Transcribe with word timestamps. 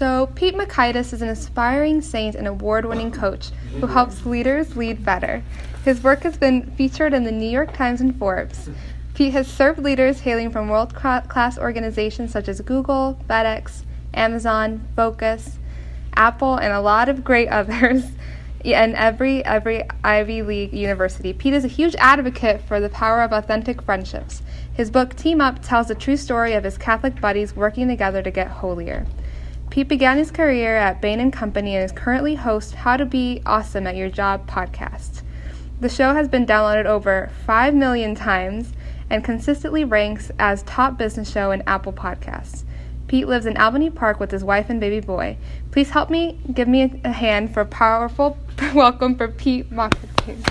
So, 0.00 0.28
Pete 0.34 0.54
Mockaitis 0.54 1.12
is 1.12 1.20
an 1.20 1.28
aspiring 1.28 2.00
saint 2.00 2.34
and 2.34 2.48
award 2.48 2.86
winning 2.86 3.12
coach 3.12 3.50
who 3.80 3.86
helps 3.86 4.24
leaders 4.24 4.74
lead 4.74 5.04
better. 5.04 5.42
His 5.84 6.02
work 6.02 6.22
has 6.22 6.38
been 6.38 6.70
featured 6.70 7.12
in 7.12 7.24
the 7.24 7.30
New 7.30 7.50
York 7.50 7.74
Times 7.74 8.00
and 8.00 8.18
Forbes. 8.18 8.70
Pete 9.12 9.34
has 9.34 9.46
served 9.46 9.78
leaders 9.78 10.20
hailing 10.20 10.50
from 10.50 10.70
world 10.70 10.94
class 10.94 11.58
organizations 11.58 12.32
such 12.32 12.48
as 12.48 12.62
Google, 12.62 13.20
FedEx, 13.28 13.82
Amazon, 14.14 14.88
Focus, 14.96 15.58
Apple, 16.14 16.54
and 16.56 16.72
a 16.72 16.80
lot 16.80 17.10
of 17.10 17.22
great 17.22 17.48
others 17.50 18.04
and 18.64 18.94
every 18.94 19.44
every 19.44 19.86
Ivy 20.02 20.40
League 20.40 20.72
university. 20.72 21.34
Pete 21.34 21.52
is 21.52 21.66
a 21.66 21.68
huge 21.68 21.94
advocate 21.96 22.62
for 22.62 22.80
the 22.80 22.88
power 22.88 23.20
of 23.20 23.32
authentic 23.32 23.82
friendships. 23.82 24.40
His 24.72 24.90
book 24.90 25.14
Team 25.14 25.42
Up 25.42 25.60
tells 25.60 25.88
the 25.88 25.94
true 25.94 26.16
story 26.16 26.54
of 26.54 26.64
his 26.64 26.78
Catholic 26.78 27.20
buddies 27.20 27.54
working 27.54 27.86
together 27.86 28.22
to 28.22 28.30
get 28.30 28.48
holier. 28.48 29.06
Pete 29.70 29.86
began 29.86 30.18
his 30.18 30.32
career 30.32 30.76
at 30.76 31.00
Bain 31.00 31.30
Company 31.30 31.76
and 31.76 31.84
is 31.84 31.92
currently 31.92 32.34
host 32.34 32.74
How 32.74 32.96
to 32.96 33.06
Be 33.06 33.40
Awesome 33.46 33.86
at 33.86 33.94
Your 33.94 34.10
Job 34.10 34.50
podcast. 34.50 35.22
The 35.80 35.88
show 35.88 36.12
has 36.12 36.26
been 36.26 36.44
downloaded 36.44 36.86
over 36.86 37.30
5 37.46 37.72
million 37.74 38.16
times 38.16 38.72
and 39.08 39.22
consistently 39.22 39.84
ranks 39.84 40.32
as 40.40 40.64
top 40.64 40.98
business 40.98 41.30
show 41.30 41.52
in 41.52 41.62
Apple 41.68 41.92
Podcasts. 41.92 42.64
Pete 43.06 43.28
lives 43.28 43.46
in 43.46 43.56
Albany 43.56 43.90
Park 43.90 44.18
with 44.18 44.32
his 44.32 44.42
wife 44.42 44.70
and 44.70 44.80
baby 44.80 44.98
boy. 44.98 45.36
Please 45.70 45.90
help 45.90 46.10
me 46.10 46.40
give 46.52 46.66
me 46.66 47.00
a 47.04 47.12
hand 47.12 47.54
for 47.54 47.60
a 47.60 47.66
powerful 47.66 48.36
welcome 48.74 49.14
for 49.14 49.28
Pete 49.28 49.70
Mockaitis. 49.70 50.42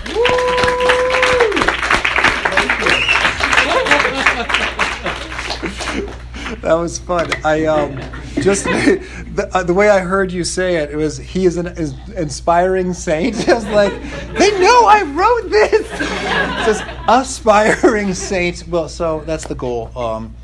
that 6.61 6.73
was 6.73 6.99
fun. 6.99 7.29
I 7.43 7.65
um, 7.65 7.99
just 8.41 8.63
the, 8.65 9.49
uh, 9.53 9.63
the, 9.63 9.73
way 9.73 9.89
I 9.89 9.99
heard 9.99 10.31
you 10.31 10.43
say 10.43 10.77
it, 10.77 10.91
it 10.91 10.95
was 10.95 11.17
he 11.17 11.45
is 11.45 11.57
an 11.57 11.67
is 11.67 11.95
inspiring 12.15 12.93
saint. 12.93 13.47
I 13.49 13.53
was 13.53 13.65
like, 13.65 13.93
they 14.37 14.59
know 14.59 14.85
I 14.85 15.03
wrote 15.03 15.49
this. 15.49 15.87
It 15.91 16.65
says 16.65 16.81
aspiring 17.07 18.13
saint. 18.13 18.67
Well, 18.67 18.89
so 18.89 19.21
that's 19.25 19.47
the 19.47 19.55
goal. 19.55 19.91
Um, 19.97 20.35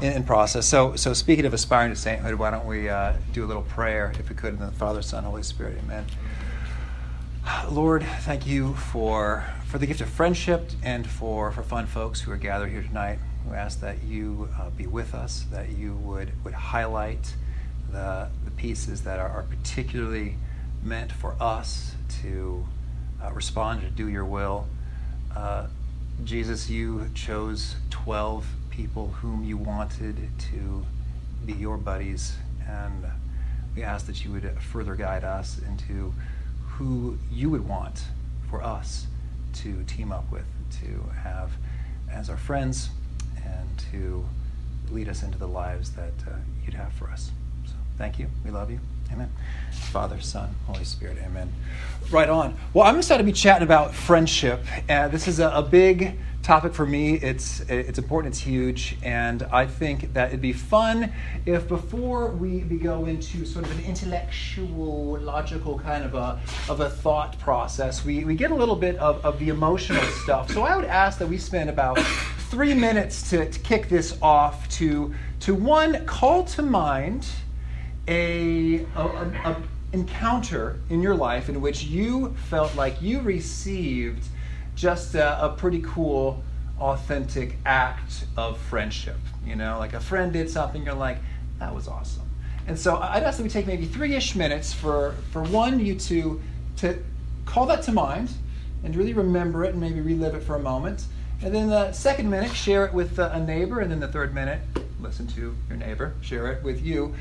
in, 0.00 0.12
in, 0.12 0.24
process. 0.24 0.64
So, 0.64 0.94
so 0.94 1.12
speaking 1.12 1.44
of 1.44 1.52
aspiring 1.52 1.90
to 1.90 1.96
sainthood, 1.96 2.34
why 2.34 2.50
don't 2.50 2.66
we 2.66 2.88
uh, 2.88 3.14
do 3.32 3.44
a 3.44 3.46
little 3.46 3.64
prayer, 3.64 4.12
if 4.16 4.28
we 4.28 4.36
could, 4.36 4.54
in 4.54 4.60
the 4.60 4.70
Father, 4.70 5.02
Son, 5.02 5.24
Holy 5.24 5.42
Spirit. 5.42 5.76
Amen. 5.82 6.06
Lord, 7.70 8.04
thank 8.20 8.46
you 8.46 8.74
for 8.74 9.44
for 9.66 9.76
the 9.78 9.86
gift 9.86 10.00
of 10.00 10.08
friendship 10.08 10.70
and 10.82 11.06
for 11.06 11.50
for 11.50 11.62
fun 11.62 11.86
folks 11.86 12.20
who 12.20 12.32
are 12.32 12.36
gathered 12.36 12.70
here 12.70 12.82
tonight. 12.82 13.18
We 13.50 13.56
ask 13.56 13.80
that 13.80 14.02
you 14.02 14.48
uh, 14.58 14.70
be 14.70 14.86
with 14.86 15.14
us, 15.14 15.46
that 15.50 15.70
you 15.70 15.94
would 15.94 16.32
would 16.44 16.54
highlight 16.54 17.34
the 17.90 18.28
the 18.44 18.50
pieces 18.50 19.02
that 19.02 19.18
are, 19.18 19.28
are 19.28 19.44
particularly 19.44 20.36
meant 20.82 21.12
for 21.12 21.34
us 21.40 21.94
to 22.22 22.64
uh, 23.22 23.32
respond 23.32 23.80
to 23.80 23.88
do 23.88 24.08
your 24.08 24.24
will. 24.24 24.66
Uh, 25.34 25.66
Jesus, 26.24 26.68
you 26.68 27.08
chose 27.14 27.76
twelve 27.90 28.46
people 28.70 29.08
whom 29.20 29.44
you 29.44 29.56
wanted 29.56 30.16
to 30.38 30.86
be 31.46 31.52
your 31.54 31.76
buddies. 31.76 32.36
And 32.68 33.06
we 33.74 33.82
ask 33.82 34.06
that 34.06 34.24
you 34.24 34.32
would 34.32 34.60
further 34.60 34.94
guide 34.94 35.24
us 35.24 35.58
into 35.66 36.12
who 36.66 37.18
you 37.30 37.50
would 37.50 37.66
want 37.66 38.04
for 38.50 38.62
us 38.62 39.06
to 39.54 39.82
team 39.84 40.12
up 40.12 40.30
with, 40.30 40.44
to 40.82 41.02
have 41.22 41.52
as 42.10 42.30
our 42.30 42.36
friends, 42.36 42.90
to 43.92 44.24
lead 44.90 45.08
us 45.08 45.22
into 45.22 45.38
the 45.38 45.48
lives 45.48 45.90
that 45.92 46.12
uh, 46.26 46.32
you'd 46.64 46.74
have 46.74 46.92
for 46.92 47.10
us. 47.10 47.30
So 47.66 47.74
thank 47.96 48.18
you. 48.18 48.28
We 48.44 48.50
love 48.50 48.70
you. 48.70 48.80
Amen. 49.12 49.30
Father, 49.90 50.20
Son, 50.20 50.54
Holy 50.66 50.84
Spirit. 50.84 51.18
Amen. 51.24 51.52
Right 52.10 52.28
on. 52.28 52.56
Well, 52.74 52.84
I'm 52.84 52.96
excited 52.96 53.22
to 53.22 53.24
be 53.24 53.32
chatting 53.32 53.62
about 53.62 53.94
friendship. 53.94 54.64
Uh, 54.88 55.08
this 55.08 55.26
is 55.26 55.40
a, 55.40 55.48
a 55.48 55.62
big 55.62 56.18
topic 56.42 56.72
for 56.72 56.86
me. 56.86 57.14
It's 57.14 57.60
it's 57.68 57.98
important. 57.98 58.34
It's 58.34 58.42
huge, 58.42 58.96
and 59.02 59.42
I 59.44 59.66
think 59.66 60.14
that 60.14 60.28
it'd 60.28 60.40
be 60.40 60.52
fun 60.52 61.12
if 61.46 61.68
before 61.68 62.28
we, 62.28 62.58
we 62.64 62.78
go 62.78 63.06
into 63.06 63.44
sort 63.44 63.64
of 63.66 63.78
an 63.78 63.84
intellectual, 63.84 65.18
logical 65.20 65.78
kind 65.78 66.04
of 66.04 66.14
a 66.14 66.40
of 66.68 66.80
a 66.80 66.90
thought 66.90 67.38
process, 67.38 68.04
we, 68.04 68.24
we 68.24 68.34
get 68.34 68.50
a 68.50 68.54
little 68.54 68.76
bit 68.76 68.96
of, 68.96 69.24
of 69.24 69.38
the 69.38 69.48
emotional 69.48 70.02
stuff. 70.22 70.50
So 70.50 70.62
I 70.62 70.76
would 70.76 70.86
ask 70.86 71.18
that 71.18 71.28
we 71.28 71.38
spend 71.38 71.70
about 71.70 71.98
three 72.50 72.74
minutes 72.74 73.28
to, 73.30 73.50
to 73.50 73.58
kick 73.60 73.88
this 73.88 74.16
off 74.22 74.68
to 74.68 75.14
to 75.40 75.54
one 75.54 76.04
call 76.06 76.44
to 76.44 76.62
mind 76.62 77.26
a, 78.08 78.86
encounter 79.92 80.78
in 80.90 81.00
your 81.00 81.14
life 81.14 81.48
in 81.48 81.60
which 81.60 81.84
you 81.84 82.34
felt 82.48 82.74
like 82.74 83.00
you 83.00 83.20
received 83.20 84.24
just 84.74 85.14
a, 85.14 85.44
a 85.44 85.50
pretty 85.50 85.82
cool, 85.84 86.42
authentic 86.80 87.56
act 87.64 88.24
of 88.36 88.58
friendship. 88.58 89.18
You 89.44 89.56
know, 89.56 89.78
like 89.78 89.94
a 89.94 90.00
friend 90.00 90.32
did 90.32 90.50
something, 90.50 90.84
you're 90.84 90.94
like, 90.94 91.18
that 91.58 91.74
was 91.74 91.88
awesome. 91.88 92.28
And 92.66 92.78
so 92.78 92.96
I'd 92.96 93.22
ask 93.22 93.38
that 93.38 93.42
we 93.42 93.48
take 93.48 93.66
maybe 93.66 93.86
three-ish 93.86 94.36
minutes 94.36 94.72
for, 94.72 95.14
for 95.32 95.42
one, 95.42 95.80
you 95.80 95.94
two, 95.94 96.40
to 96.76 97.02
call 97.46 97.66
that 97.66 97.82
to 97.84 97.92
mind 97.92 98.30
and 98.84 98.94
really 98.94 99.14
remember 99.14 99.64
it 99.64 99.70
and 99.72 99.80
maybe 99.80 100.00
relive 100.00 100.34
it 100.34 100.42
for 100.42 100.56
a 100.56 100.60
moment. 100.60 101.04
And 101.42 101.54
then 101.54 101.68
the 101.68 101.92
second 101.92 102.28
minute, 102.30 102.54
share 102.54 102.84
it 102.84 102.92
with 102.92 103.18
a 103.18 103.38
neighbor. 103.38 103.80
And 103.80 103.90
then 103.90 104.00
the 104.00 104.08
third 104.08 104.34
minute, 104.34 104.60
listen 105.00 105.26
to 105.28 105.56
your 105.68 105.76
neighbor, 105.76 106.14
share 106.20 106.50
it 106.52 106.62
with 106.62 106.82
you. 106.82 107.14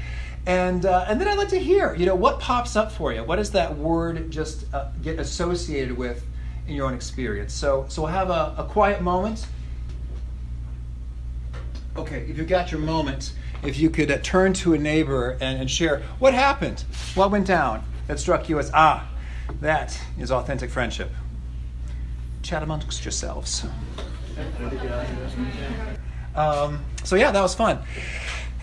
And, 0.45 0.85
uh, 0.85 1.05
and 1.07 1.19
then 1.19 1.27
I'd 1.27 1.37
like 1.37 1.49
to 1.49 1.59
hear, 1.59 1.93
you 1.93 2.05
know, 2.05 2.15
what 2.15 2.39
pops 2.39 2.75
up 2.75 2.91
for 2.91 3.13
you? 3.13 3.23
What 3.23 3.35
does 3.35 3.51
that 3.51 3.77
word 3.77 4.31
just 4.31 4.73
uh, 4.73 4.89
get 5.03 5.19
associated 5.19 5.97
with 5.97 6.25
in 6.67 6.75
your 6.75 6.85
own 6.85 6.93
experience. 6.93 7.53
So, 7.53 7.85
so 7.89 8.03
we'll 8.03 8.11
have 8.11 8.29
a, 8.29 8.55
a 8.57 8.67
quiet 8.69 9.01
moment. 9.01 9.47
Okay, 11.95 12.25
if 12.29 12.37
you've 12.37 12.47
got 12.47 12.71
your 12.71 12.81
moment, 12.81 13.33
if 13.63 13.79
you 13.79 13.89
could 13.89 14.11
uh, 14.11 14.19
turn 14.21 14.53
to 14.53 14.73
a 14.73 14.77
neighbor 14.77 15.37
and, 15.41 15.61
and 15.61 15.71
share 15.71 16.03
what 16.19 16.33
happened, 16.33 16.83
what 17.15 17.31
went 17.31 17.47
down 17.47 17.83
that 18.07 18.19
struck 18.19 18.49
you 18.49 18.59
as, 18.59 18.69
ah, 18.73 19.09
that 19.61 19.99
is 20.19 20.31
authentic 20.31 20.69
friendship. 20.69 21.09
Chat 22.43 22.61
amongst 22.61 23.03
yourselves. 23.03 23.65
Um, 26.35 26.83
so, 27.03 27.15
yeah, 27.15 27.31
that 27.31 27.41
was 27.41 27.55
fun. 27.55 27.79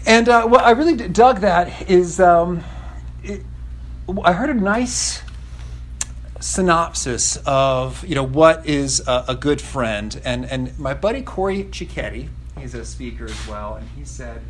And 0.06 0.28
uh, 0.28 0.46
what 0.46 0.64
I 0.64 0.72
really 0.72 0.96
dug 0.96 1.40
that 1.40 1.90
is 1.90 2.20
um, 2.20 2.62
it, 3.22 3.42
I 4.22 4.32
heard 4.32 4.50
a 4.50 4.54
nice 4.54 5.22
synopsis 6.40 7.38
of 7.46 8.04
you 8.04 8.14
know 8.14 8.22
what 8.22 8.66
is 8.66 9.00
a, 9.06 9.24
a, 9.28 9.34
good 9.34 9.62
friend 9.62 10.20
and 10.26 10.44
and 10.44 10.78
my 10.78 10.92
buddy 10.92 11.22
Corey 11.22 11.64
Cicchetti 11.64 12.28
he's 12.60 12.74
a 12.74 12.84
speaker 12.84 13.24
as 13.24 13.48
well 13.48 13.76
and 13.76 13.88
he 13.96 14.04
said 14.04 14.42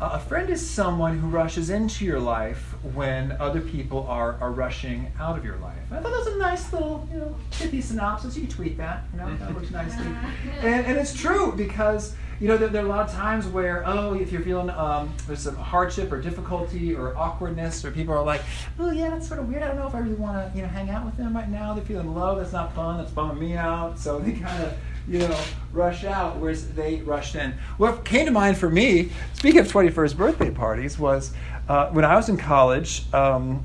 a 0.00 0.20
friend 0.20 0.50
is 0.50 0.68
someone 0.68 1.18
who 1.18 1.28
rushes 1.28 1.70
into 1.70 2.04
your 2.04 2.20
life 2.20 2.74
when 2.94 3.32
other 3.32 3.60
people 3.60 4.06
are, 4.08 4.36
are 4.40 4.52
rushing 4.52 5.10
out 5.18 5.38
of 5.38 5.44
your 5.44 5.56
life. 5.56 5.78
I 5.90 5.96
thought 5.96 6.12
that 6.12 6.18
was 6.18 6.26
a 6.26 6.38
nice 6.38 6.72
little, 6.72 7.08
you 7.10 7.18
know, 7.18 7.34
pithy 7.50 7.80
synopsis. 7.80 8.36
You 8.36 8.42
can 8.42 8.50
tweet 8.50 8.76
that, 8.76 9.04
you 9.12 9.18
know, 9.18 9.36
that 9.36 9.54
looks 9.54 9.70
nicely. 9.70 10.06
And, 10.60 10.86
and 10.86 10.98
it's 10.98 11.14
true 11.14 11.52
because 11.56 12.14
you 12.40 12.48
know, 12.48 12.58
there, 12.58 12.68
there, 12.68 12.82
are 12.82 12.86
a 12.86 12.88
lot 12.88 13.08
of 13.08 13.14
times 13.14 13.46
where, 13.46 13.82
oh, 13.86 14.12
if 14.14 14.30
you're 14.30 14.42
feeling 14.42 14.68
um, 14.70 15.12
there's 15.26 15.40
some 15.40 15.56
hardship 15.56 16.12
or 16.12 16.20
difficulty 16.20 16.94
or 16.94 17.16
awkwardness, 17.16 17.82
or 17.84 17.90
people 17.90 18.12
are 18.12 18.22
like, 18.22 18.42
oh, 18.78 18.90
yeah, 18.90 19.08
that's 19.08 19.26
sort 19.26 19.40
of 19.40 19.48
weird. 19.48 19.62
I 19.62 19.68
don't 19.68 19.76
know 19.76 19.86
if 19.86 19.94
I 19.94 20.00
really 20.00 20.16
want 20.16 20.52
to, 20.52 20.56
you 20.56 20.62
know, 20.62 20.68
hang 20.68 20.90
out 20.90 21.06
with 21.06 21.16
them 21.16 21.34
right 21.34 21.48
now. 21.48 21.72
They're 21.72 21.84
feeling 21.84 22.14
low. 22.14 22.38
That's 22.38 22.52
not 22.52 22.74
fun. 22.74 22.98
That's 22.98 23.10
bumming 23.10 23.38
me 23.38 23.56
out. 23.56 23.98
So 23.98 24.18
they 24.18 24.32
kind 24.32 24.64
of, 24.64 24.76
you 25.08 25.20
know, 25.20 25.38
rush 25.72 26.04
out, 26.04 26.36
whereas 26.38 26.68
they 26.70 26.96
rushed 27.02 27.34
in. 27.34 27.54
What 27.76 28.04
came 28.04 28.26
to 28.26 28.32
mind 28.32 28.58
for 28.58 28.68
me, 28.68 29.10
speaking 29.34 29.60
of 29.60 29.68
21st 29.68 30.16
birthday 30.16 30.50
parties, 30.50 30.98
was 30.98 31.32
uh, 31.68 31.90
when 31.90 32.04
I 32.04 32.16
was 32.16 32.28
in 32.28 32.36
college, 32.36 33.12
um, 33.12 33.64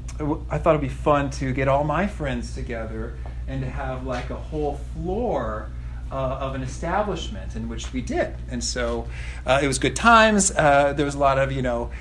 I 0.50 0.58
thought 0.58 0.72
it'd 0.72 0.82
be 0.82 0.90
fun 0.90 1.30
to 1.32 1.54
get 1.54 1.68
all 1.68 1.84
my 1.84 2.08
friends 2.08 2.54
together 2.54 3.16
and 3.48 3.62
to 3.62 3.70
have 3.70 4.06
like 4.06 4.30
a 4.30 4.36
whole 4.36 4.80
floor 4.94 5.70
uh, 6.12 6.16
of 6.16 6.56
an 6.56 6.62
establishment 6.62 7.56
in 7.56 7.70
which 7.70 7.94
we 7.94 8.02
did. 8.02 8.36
And 8.50 8.64
so 8.64 9.08
uh, 9.46 9.60
it 9.62 9.68
was 9.68 9.80
good 9.80 9.96
times. 9.96 10.52
Uh, 10.52 10.94
there 10.94 11.06
was 11.06 11.16
a 11.16 11.20
lot 11.20 11.40
of, 11.40 11.52
you 11.52 11.62
know, 11.62 11.92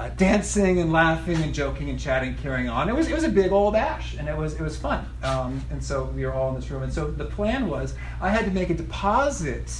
uh, 0.00 0.08
dancing 0.16 0.78
and 0.78 0.90
laughing 0.90 1.36
and 1.42 1.52
joking 1.52 1.90
and 1.90 2.00
chatting, 2.00 2.34
carrying 2.36 2.70
on. 2.70 2.88
It 2.88 2.94
was, 2.94 3.08
it 3.08 3.12
was 3.12 3.24
a 3.24 3.28
big 3.28 3.52
old 3.52 3.76
ash, 3.76 4.16
and 4.16 4.28
it 4.28 4.36
was, 4.36 4.54
it 4.54 4.62
was 4.62 4.74
fun. 4.74 5.04
Um, 5.22 5.62
and 5.70 5.84
so 5.84 6.04
we 6.04 6.24
were 6.24 6.32
all 6.32 6.48
in 6.48 6.54
this 6.54 6.70
room. 6.70 6.82
And 6.82 6.90
so 6.90 7.10
the 7.10 7.26
plan 7.26 7.68
was 7.68 7.94
I 8.18 8.30
had 8.30 8.46
to 8.46 8.50
make 8.50 8.70
a 8.70 8.74
deposit 8.74 9.70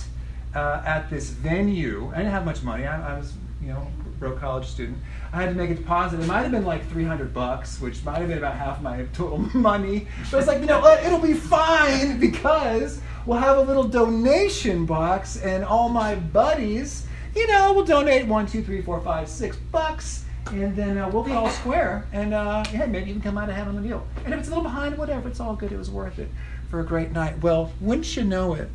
uh, 0.54 0.82
at 0.84 1.08
this 1.08 1.30
venue. 1.30 2.10
I 2.12 2.18
didn't 2.18 2.32
have 2.32 2.44
much 2.44 2.62
money. 2.62 2.86
I, 2.86 3.14
I 3.14 3.18
was, 3.18 3.32
you 3.62 3.68
know, 3.68 3.86
broke 4.18 4.38
college 4.40 4.66
student. 4.66 4.98
I 5.32 5.40
had 5.40 5.48
to 5.48 5.54
make 5.54 5.70
a 5.70 5.74
deposit. 5.74 6.20
It 6.20 6.26
might 6.26 6.42
have 6.42 6.50
been 6.50 6.66
like 6.66 6.86
300 6.90 7.32
bucks, 7.32 7.80
which 7.80 8.04
might 8.04 8.18
have 8.18 8.28
been 8.28 8.36
about 8.36 8.56
half 8.56 8.82
my 8.82 9.06
total 9.14 9.38
money. 9.54 10.06
But 10.30 10.36
it's 10.36 10.46
like, 10.46 10.60
you 10.60 10.66
know 10.66 10.80
what? 10.80 11.02
It'll 11.02 11.18
be 11.18 11.32
fine 11.32 12.20
because 12.20 13.00
we'll 13.24 13.38
have 13.38 13.56
a 13.56 13.62
little 13.62 13.84
donation 13.84 14.84
box, 14.84 15.38
and 15.38 15.64
all 15.64 15.88
my 15.88 16.14
buddies, 16.14 17.06
you 17.34 17.46
know, 17.46 17.72
we'll 17.72 17.84
donate 17.84 18.26
one, 18.26 18.46
two, 18.46 18.62
three, 18.62 18.82
four, 18.82 19.00
five, 19.00 19.28
six 19.28 19.56
bucks. 19.56 20.24
and 20.52 20.74
then 20.74 20.98
uh, 20.98 21.08
we'll 21.08 21.22
be 21.22 21.32
all 21.32 21.50
square, 21.50 22.06
and 22.12 22.34
uh, 22.34 22.64
yeah, 22.72 22.86
maybe 22.86 23.10
even 23.10 23.22
come 23.22 23.38
out 23.38 23.48
ahead 23.48 23.68
on 23.68 23.76
the 23.76 23.82
deal. 23.82 24.06
And 24.24 24.32
if 24.32 24.40
it's 24.40 24.48
a 24.48 24.50
little 24.50 24.64
behind, 24.64 24.96
whatever, 24.98 25.28
it's 25.28 25.38
all 25.38 25.54
good. 25.54 25.70
It 25.70 25.78
was 25.78 25.90
worth 25.90 26.18
it 26.18 26.28
for 26.70 26.80
a 26.80 26.84
great 26.84 27.12
night. 27.12 27.40
Well, 27.42 27.72
wouldn't 27.80 28.16
you 28.16 28.24
know 28.24 28.54
it? 28.54 28.68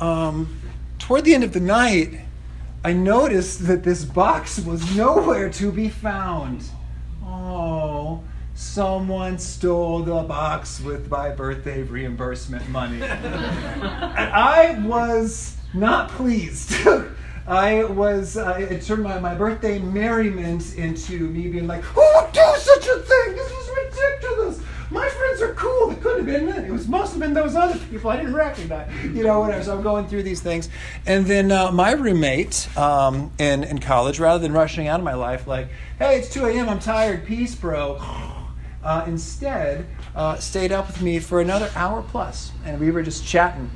Um, 0.00 0.60
toward 0.98 1.24
the 1.24 1.34
end 1.34 1.44
of 1.44 1.52
the 1.52 1.60
night, 1.60 2.20
I 2.84 2.92
noticed 2.92 3.66
that 3.66 3.82
this 3.82 4.04
box 4.04 4.58
was 4.58 4.94
nowhere 4.94 5.50
to 5.50 5.72
be 5.72 5.88
found. 5.88 6.64
Oh, 7.24 8.22
someone 8.54 9.38
stole 9.38 10.02
the 10.02 10.22
box 10.22 10.80
with 10.80 11.10
my 11.10 11.30
birthday 11.30 11.82
reimbursement 11.82 12.68
money. 12.68 13.02
and 13.02 13.12
I 14.32 14.78
was 14.84 15.56
not 15.76 16.10
pleased. 16.10 16.74
I 17.46 17.84
was, 17.84 18.36
uh, 18.36 18.56
it 18.58 18.82
turned 18.82 19.04
my, 19.04 19.20
my 19.20 19.34
birthday 19.34 19.78
merriment 19.78 20.74
into 20.74 21.28
me 21.28 21.46
being 21.48 21.68
like, 21.68 21.82
who 21.82 22.00
would 22.00 22.32
do 22.32 22.54
such 22.58 22.86
a 22.88 22.98
thing? 22.98 23.36
This 23.36 23.52
is 23.52 23.70
ridiculous. 23.84 24.60
My 24.90 25.08
friends 25.08 25.42
are 25.42 25.54
cool. 25.54 25.90
It 25.92 26.00
could 26.00 26.16
have 26.18 26.26
been. 26.26 26.48
It 26.48 26.72
was 26.72 26.88
must 26.88 27.12
have 27.12 27.20
been 27.20 27.34
those 27.34 27.54
other 27.54 27.78
people 27.86 28.10
I 28.10 28.16
didn't 28.16 28.34
recognize. 28.34 28.92
You 29.04 29.24
know, 29.24 29.40
whatever. 29.40 29.62
So 29.62 29.76
I'm 29.76 29.82
going 29.82 30.06
through 30.08 30.24
these 30.24 30.40
things. 30.40 30.68
And 31.06 31.26
then 31.26 31.52
uh, 31.52 31.70
my 31.72 31.92
roommate 31.92 32.68
um, 32.76 33.32
in, 33.38 33.64
in 33.64 33.78
college, 33.78 34.18
rather 34.18 34.40
than 34.40 34.52
rushing 34.52 34.88
out 34.88 35.00
of 35.00 35.04
my 35.04 35.14
life 35.14 35.46
like, 35.46 35.68
hey, 35.98 36.18
it's 36.18 36.28
2 36.30 36.46
a.m., 36.46 36.68
I'm 36.68 36.78
tired, 36.78 37.26
peace, 37.26 37.54
bro. 37.54 37.98
Uh, 38.82 39.04
instead, 39.08 39.86
uh, 40.14 40.36
stayed 40.36 40.70
up 40.70 40.86
with 40.86 41.02
me 41.02 41.18
for 41.18 41.40
another 41.40 41.70
hour 41.74 42.02
plus, 42.02 42.52
and 42.64 42.80
we 42.80 42.92
were 42.92 43.02
just 43.02 43.26
chatting 43.26 43.70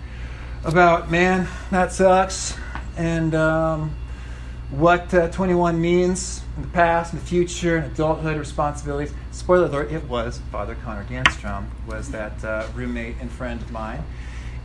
about, 0.65 1.11
man, 1.11 1.49
that 1.71 1.93
sucks 1.93 2.57
and 2.97 3.35
um, 3.35 3.95
what 4.71 5.13
uh, 5.15 5.29
21 5.31 5.81
means 5.81 6.43
in 6.57 6.63
the 6.63 6.69
past 6.69 7.13
and 7.13 7.23
the 7.23 7.27
future 7.27 7.79
and 7.79 7.91
adulthood 7.93 8.37
responsibilities. 8.37 9.15
Spoiler 9.33 9.67
alert, 9.67 9.91
it 9.91 10.05
was 10.05 10.41
Father 10.53 10.77
Connor 10.85 11.05
Danstrom 11.05 11.67
was 11.87 12.11
that 12.11 12.45
uh, 12.45 12.67
roommate 12.75 13.17
and 13.21 13.31
friend 13.31 13.61
of 13.61 13.71
mine. 13.71 14.05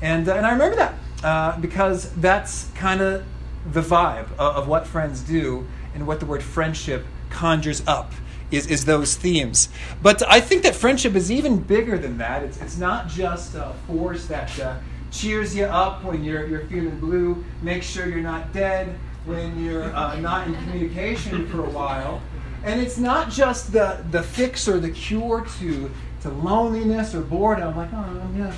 And, 0.01 0.27
uh, 0.27 0.35
and 0.35 0.45
I 0.45 0.51
remember 0.51 0.75
that 0.75 0.93
uh, 1.23 1.57
because 1.59 2.13
that's 2.15 2.69
kind 2.75 3.01
of 3.01 3.23
the 3.71 3.81
vibe 3.81 4.31
of, 4.33 4.55
of 4.57 4.67
what 4.67 4.85
friends 4.85 5.21
do 5.21 5.65
and 5.93 6.05
what 6.05 6.19
the 6.19 6.25
word 6.25 6.43
friendship 6.43 7.05
conjures 7.29 7.81
up 7.87 8.11
is, 8.51 8.67
is 8.67 8.85
those 8.85 9.15
themes. 9.15 9.69
But 10.03 10.21
I 10.29 10.39
think 10.41 10.63
that 10.63 10.75
friendship 10.75 11.15
is 11.15 11.31
even 11.31 11.57
bigger 11.57 11.97
than 11.97 12.17
that. 12.17 12.43
It's, 12.43 12.61
it's 12.61 12.77
not 12.77 13.07
just 13.07 13.55
a 13.55 13.73
force 13.87 14.27
that 14.27 14.59
uh, 14.59 14.75
cheers 15.15 15.55
you 15.55 15.65
up 15.65 16.03
when 16.03 16.23
you're, 16.23 16.45
you're 16.47 16.65
feeling 16.67 16.99
blue, 16.99 17.43
makes 17.61 17.85
sure 17.85 18.07
you're 18.07 18.19
not 18.19 18.53
dead 18.53 18.95
when 19.25 19.63
you're 19.63 19.95
uh, 19.95 20.19
not 20.19 20.47
in 20.47 20.55
communication 20.55 21.47
for 21.47 21.65
a 21.65 21.69
while. 21.69 22.21
And 22.63 22.81
it's 22.81 22.97
not 22.97 23.29
just 23.29 23.71
the, 23.71 24.03
the 24.11 24.23
fix 24.23 24.67
or 24.67 24.79
the 24.79 24.89
cure 24.89 25.45
to, 25.59 25.91
to 26.21 26.29
loneliness 26.29 27.13
or 27.13 27.21
boredom. 27.21 27.69
I'm 27.69 27.77
Like, 27.77 27.89
oh, 27.93 28.31
yeah, 28.35 28.53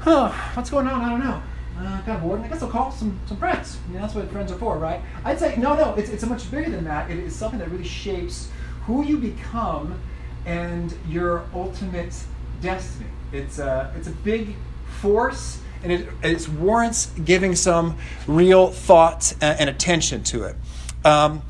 huh, 0.00 0.32
what's 0.54 0.70
going 0.70 0.86
on? 0.86 1.00
I 1.02 1.08
don't 1.10 1.20
know. 1.20 1.42
Uh, 1.78 2.02
kind 2.02 2.16
of 2.16 2.22
bored. 2.22 2.40
I 2.40 2.48
guess 2.48 2.62
I'll 2.62 2.68
call 2.68 2.90
some, 2.90 3.18
some 3.26 3.36
friends. 3.36 3.78
You 3.88 3.94
know, 3.94 4.00
that's 4.00 4.14
what 4.14 4.30
friends 4.30 4.50
are 4.50 4.58
for, 4.58 4.78
right? 4.78 5.00
I'd 5.24 5.38
say, 5.38 5.56
no, 5.56 5.76
no, 5.76 5.94
it's, 5.94 6.10
it's 6.10 6.24
much 6.26 6.50
bigger 6.50 6.70
than 6.70 6.84
that. 6.84 7.10
It 7.10 7.18
is 7.18 7.34
something 7.34 7.58
that 7.60 7.70
really 7.70 7.84
shapes 7.84 8.50
who 8.84 9.04
you 9.04 9.16
become 9.18 9.98
and 10.44 10.92
your 11.08 11.44
ultimate 11.54 12.14
destiny. 12.60 13.08
It's 13.32 13.58
a, 13.58 13.92
it's 13.96 14.08
a 14.08 14.12
big 14.12 14.56
force, 15.00 15.60
and 15.82 15.92
it, 15.92 16.08
it 16.22 16.48
warrants 16.48 17.06
giving 17.24 17.54
some 17.54 17.96
real 18.26 18.68
thought 18.68 19.34
and 19.40 19.70
attention 19.70 20.22
to 20.24 20.44
it. 20.44 20.56
Um, 21.04 21.42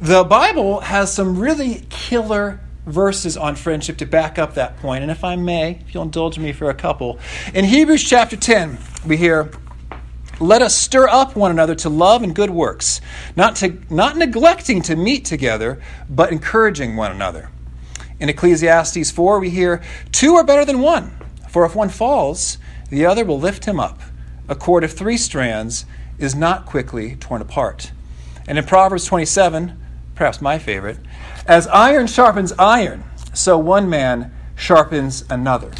the 0.00 0.24
Bible 0.24 0.80
has 0.80 1.12
some 1.12 1.38
really 1.38 1.86
killer 1.88 2.60
verses 2.86 3.36
on 3.36 3.56
friendship 3.56 3.96
to 3.98 4.06
back 4.06 4.38
up 4.38 4.54
that 4.54 4.76
point. 4.78 5.02
And 5.02 5.10
if 5.10 5.24
I 5.24 5.36
may, 5.36 5.80
if 5.86 5.94
you'll 5.94 6.02
indulge 6.02 6.38
me 6.38 6.52
for 6.52 6.70
a 6.70 6.74
couple. 6.74 7.18
In 7.54 7.64
Hebrews 7.64 8.04
chapter 8.04 8.36
10, 8.36 8.78
we 9.06 9.16
hear, 9.16 9.50
Let 10.40 10.62
us 10.62 10.74
stir 10.74 11.08
up 11.08 11.36
one 11.36 11.50
another 11.50 11.74
to 11.76 11.88
love 11.88 12.22
and 12.22 12.34
good 12.34 12.50
works, 12.50 13.00
not, 13.36 13.56
to, 13.56 13.78
not 13.88 14.16
neglecting 14.16 14.82
to 14.82 14.96
meet 14.96 15.24
together, 15.24 15.80
but 16.08 16.30
encouraging 16.32 16.96
one 16.96 17.12
another. 17.12 17.50
In 18.20 18.28
Ecclesiastes 18.28 19.10
4, 19.10 19.40
we 19.40 19.50
hear, 19.50 19.82
Two 20.12 20.34
are 20.34 20.44
better 20.44 20.64
than 20.64 20.80
one, 20.80 21.16
for 21.48 21.64
if 21.64 21.74
one 21.74 21.88
falls, 21.88 22.58
the 22.96 23.06
other 23.06 23.24
will 23.24 23.40
lift 23.40 23.64
him 23.64 23.80
up. 23.80 24.00
A 24.48 24.54
cord 24.54 24.84
of 24.84 24.92
three 24.92 25.16
strands 25.16 25.86
is 26.18 26.34
not 26.34 26.66
quickly 26.66 27.16
torn 27.16 27.42
apart. 27.42 27.92
And 28.46 28.58
in 28.58 28.64
Proverbs 28.64 29.06
27, 29.06 29.78
perhaps 30.14 30.40
my 30.40 30.58
favorite, 30.58 30.98
as 31.46 31.66
iron 31.68 32.06
sharpens 32.06 32.52
iron, 32.58 33.04
so 33.32 33.58
one 33.58 33.88
man 33.88 34.32
sharpens 34.56 35.24
another. 35.30 35.72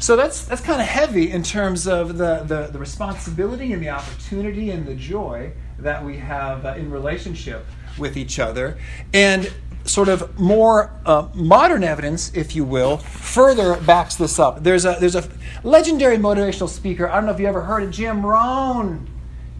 So 0.00 0.14
that's, 0.14 0.44
that's 0.44 0.60
kind 0.60 0.80
of 0.80 0.86
heavy 0.86 1.30
in 1.30 1.42
terms 1.42 1.88
of 1.88 2.18
the, 2.18 2.42
the, 2.44 2.68
the, 2.70 2.78
responsibility 2.78 3.72
and 3.72 3.82
the 3.82 3.88
opportunity 3.88 4.70
and 4.70 4.86
the 4.86 4.94
joy 4.94 5.52
that 5.78 6.04
we 6.04 6.18
have 6.18 6.64
uh, 6.64 6.74
in 6.76 6.90
relationship 6.90 7.64
with 7.98 8.16
each 8.16 8.38
other. 8.38 8.76
And 9.14 9.50
sort 9.86 10.08
of 10.08 10.38
more 10.38 10.92
uh, 11.04 11.28
modern 11.34 11.84
evidence, 11.84 12.32
if 12.34 12.54
you 12.54 12.64
will, 12.64 12.98
further 12.98 13.76
backs 13.82 14.16
this 14.16 14.38
up. 14.38 14.62
There's 14.62 14.84
a, 14.84 14.96
there's 15.00 15.14
a 15.14 15.28
legendary 15.62 16.16
motivational 16.16 16.68
speaker. 16.68 17.08
I 17.08 17.16
don't 17.16 17.26
know 17.26 17.32
if 17.32 17.40
you 17.40 17.46
ever 17.46 17.62
heard 17.62 17.82
of 17.82 17.90
Jim 17.90 18.24
Rohn. 18.24 19.08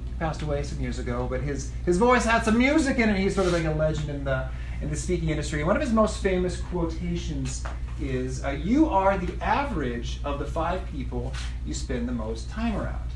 He 0.07 0.13
passed 0.19 0.43
away 0.43 0.63
some 0.63 0.81
years 0.81 0.99
ago, 0.99 1.27
but 1.29 1.41
his, 1.41 1.71
his 1.85 1.99
voice 1.99 2.25
had 2.25 2.43
some 2.45 2.59
music 2.59 2.99
in 2.99 3.09
it. 3.09 3.19
He's 3.19 3.35
sort 3.35 3.47
of 3.47 3.53
like 3.53 3.65
a 3.65 3.71
legend 3.71 4.11
in 4.11 4.25
the, 4.25 4.49
in 4.83 4.91
the 4.91 4.97
speaking 4.97 5.31
industry. 5.31 5.65
One 5.65 5.77
of 5.77 5.83
his 5.83 5.93
most 5.93 6.23
famous 6.23 6.61
quotations 6.61 7.65
is 8.01 8.45
uh, 8.45 8.51
You 8.51 8.89
are 8.89 9.17
the 9.19 9.33
average 9.43 10.21
of 10.25 10.39
the 10.39 10.47
five 10.47 10.87
people 10.91 11.33
you 11.65 11.75
spend 11.75 12.09
the 12.09 12.13
most 12.13 12.51
time 12.51 12.77
around. 12.77 13.11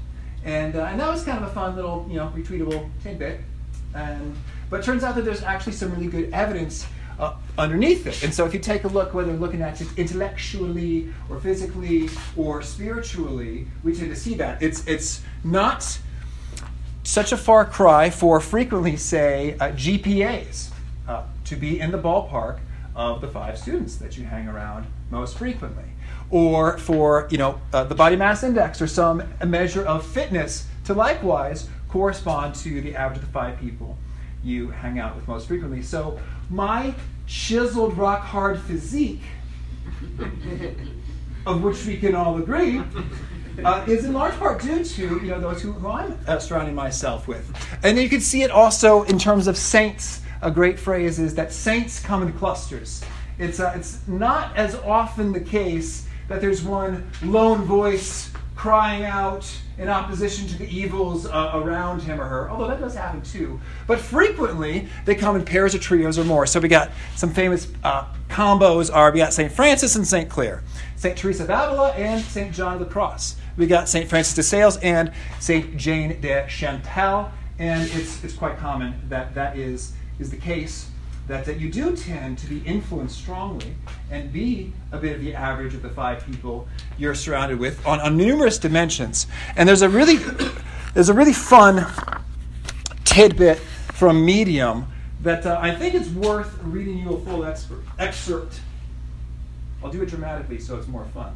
And, 0.45 0.77
uh, 0.77 0.85
and 0.85 0.99
that 1.01 1.09
was 1.09 1.23
kind 1.23 1.43
of 1.43 1.51
a 1.51 1.53
fun 1.53 1.77
little, 1.77 2.07
you 2.09 2.17
know, 2.17 2.33
retweetable 2.35 2.89
tidbit. 3.03 3.41
And, 3.95 4.37
but 4.71 4.81
it 4.81 4.85
turns 4.85 5.05
out 5.05 5.15
that 5.17 5.25
there's 5.25 5.43
actually 5.43 5.73
some 5.73 5.91
really 5.93 6.07
good 6.07 6.33
evidence 6.33 6.87
uh, 7.21 7.37
underneath 7.59 8.07
it. 8.07 8.23
And 8.25 8.33
so 8.33 8.47
if 8.47 8.55
you 8.55 8.61
take 8.61 8.85
a 8.85 8.89
look, 8.89 9.15
whether 9.15 9.33
looking 9.33 9.63
at 9.63 9.81
it 9.81 9.89
intellectually 9.97 11.13
or 11.29 11.39
physically 11.39 12.09
or 12.37 12.63
spiritually, 12.63 13.67
we 13.85 13.95
tend 13.95 14.11
to 14.11 14.17
see 14.17 14.35
that. 14.35 14.63
It's, 14.63 14.87
it's 14.87 15.23
not 15.45 15.99
such 17.03 17.33
a 17.33 17.37
far 17.37 17.65
cry 17.65 18.11
for 18.11 18.41
frequently, 18.41 18.97
say, 18.97 19.55
uh, 19.61 19.71
GPAs 19.73 20.71
uh, 21.07 21.25
to 21.45 21.57
be 21.57 21.79
in 21.79 21.91
the 21.91 21.99
ballpark 21.99 22.61
of 22.97 23.21
the 23.21 23.29
five 23.29 23.59
students 23.59 23.97
that 23.97 24.17
you 24.17 24.25
hang 24.25 24.49
around 24.49 24.87
most 25.11 25.39
frequently. 25.39 25.85
Or 26.31 26.79
for 26.79 27.27
you 27.31 27.39
know 27.39 27.61
uh, 27.73 27.85
the 27.85 27.95
body 27.95 28.15
mass 28.15 28.45
index 28.45 28.81
or 28.81 28.87
some 28.87 29.23
measure 29.45 29.85
of 29.85 30.07
fitness 30.07 30.69
to 30.85 30.95
likewise 30.95 31.69
correspond 31.89 32.55
to 32.57 32.81
the 32.81 32.95
average 32.95 33.19
of 33.19 33.27
the 33.27 33.33
five 33.33 33.59
people 33.59 33.99
you 34.43 34.71
hang 34.71 34.99
out 34.99 35.17
with 35.17 35.27
most 35.29 35.49
frequently. 35.49 35.83
So 35.83 36.19
my 36.49 36.95
chiseled 37.27 37.97
rock 37.97 38.23
hard 38.23 38.61
physique, 38.61 39.23
of 41.47 41.63
which 41.63 41.85
we 41.87 41.97
can 41.97 42.15
all 42.15 42.39
agree, 42.39 42.83
uh, 43.65 43.85
is 43.87 44.05
in 44.05 44.13
large 44.13 44.35
part 44.35 44.63
due 44.63 44.85
to 44.85 45.03
you 45.03 45.31
know 45.31 45.41
those 45.41 45.63
who, 45.63 45.73
who 45.73 45.89
I'm 45.89 46.19
uh, 46.27 46.39
surrounding 46.39 46.75
myself 46.75 47.29
with, 47.29 47.53
and 47.83 47.99
you 47.99 48.09
can 48.09 48.21
see 48.21 48.43
it 48.43 48.51
also 48.51 49.03
in 49.05 49.19
terms 49.19 49.47
of 49.47 49.57
saints. 49.57 50.23
A 50.43 50.51
great 50.51 50.79
phrase 50.79 51.19
is 51.19 51.35
that 51.35 51.53
saints 51.53 52.01
come 52.01 52.23
in 52.23 52.33
clusters. 52.33 53.05
It's 53.39 53.61
uh, 53.61 53.75
it's 53.77 54.01
not 54.09 54.57
as 54.57 54.75
often 54.77 55.33
the 55.33 55.41
case 55.41 56.07
that 56.29 56.41
there's 56.41 56.63
one 56.63 57.11
lone 57.23 57.65
voice 57.65 58.33
crying 58.61 59.07
out 59.07 59.51
in 59.79 59.89
opposition 59.89 60.47
to 60.47 60.59
the 60.59 60.69
evils 60.69 61.25
uh, 61.25 61.53
around 61.55 62.03
him 62.03 62.21
or 62.21 62.27
her, 62.27 62.51
although 62.51 62.69
that 62.69 62.79
does 62.79 62.95
happen 62.95 63.23
too. 63.23 63.59
But 63.87 63.99
frequently, 63.99 64.87
they 65.07 65.15
come 65.15 65.35
in 65.35 65.47
pairs 65.47 65.75
or 65.75 65.79
trios 65.79 66.19
or 66.19 66.25
more. 66.25 66.45
So 66.45 66.61
we 66.61 66.69
got 66.69 66.91
some 67.17 67.33
famous 67.33 67.69
uh, 67.83 68.05
combos 68.29 68.95
are 68.95 69.13
we 69.13 69.19
got 69.19 69.33
St. 69.33 69.51
Francis 69.51 69.97
and 69.97 70.07
St. 70.07 70.29
Clare, 70.29 70.63
St. 70.97 71.17
Teresa 71.17 71.45
of 71.45 71.49
Avila 71.49 71.93
and 71.93 72.23
St. 72.23 72.53
John 72.53 72.75
of 72.75 72.81
the 72.81 72.85
Cross. 72.85 73.37
We 73.57 73.67
got 73.67 73.89
St. 73.89 74.07
Francis 74.07 74.35
de 74.35 74.43
Sales 74.43 74.77
and 74.83 75.11
St. 75.39 75.79
Jane 75.79 76.21
de 76.21 76.47
Chantal, 76.47 77.33
and 77.59 77.91
it's, 77.93 78.23
it's 78.23 78.35
quite 78.35 78.59
common 78.59 79.01
that 79.09 79.35
that 79.35 79.57
is, 79.57 79.95
is 80.19 80.31
the 80.31 80.37
case 80.37 80.90
that, 81.31 81.61
you 81.61 81.71
do 81.71 81.97
tend 81.97 82.39
to 82.39 82.47
be 82.47 82.59
influenced 82.67 83.17
strongly 83.17 83.75
and 84.11 84.33
be 84.33 84.73
a 84.93 84.99
bit 84.99 85.15
of 85.15 85.21
the 85.21 85.35
average 85.35 85.75
of 85.75 85.83
the 85.83 85.89
five 85.89 86.27
people 86.27 86.67
you're 86.99 87.15
surrounded 87.15 87.59
with 87.59 87.85
on, 87.87 88.01
on 88.01 88.17
numerous 88.17 88.59
dimensions. 88.59 89.27
And 89.57 89.69
there's 89.69 89.83
a 89.83 89.89
really 89.89 90.17
there's 90.95 91.09
a 91.09 91.15
really 91.15 91.33
fun 91.33 91.87
tidbit 93.05 93.59
from 93.59 94.25
Medium 94.25 94.87
that 95.23 95.47
uh, 95.47 95.59
I 95.61 95.75
think 95.75 95.95
it's 95.95 96.09
worth 96.09 96.59
reading 96.63 96.99
you 96.99 97.15
a 97.15 97.21
full 97.21 97.45
expert, 97.45 97.83
excerpt. 97.99 98.61
I'll 99.85 99.91
do 99.91 100.03
it 100.03 100.07
dramatically 100.07 100.59
so 100.59 100.77
it's 100.77 100.89
more 100.89 101.05
fun. 101.07 101.35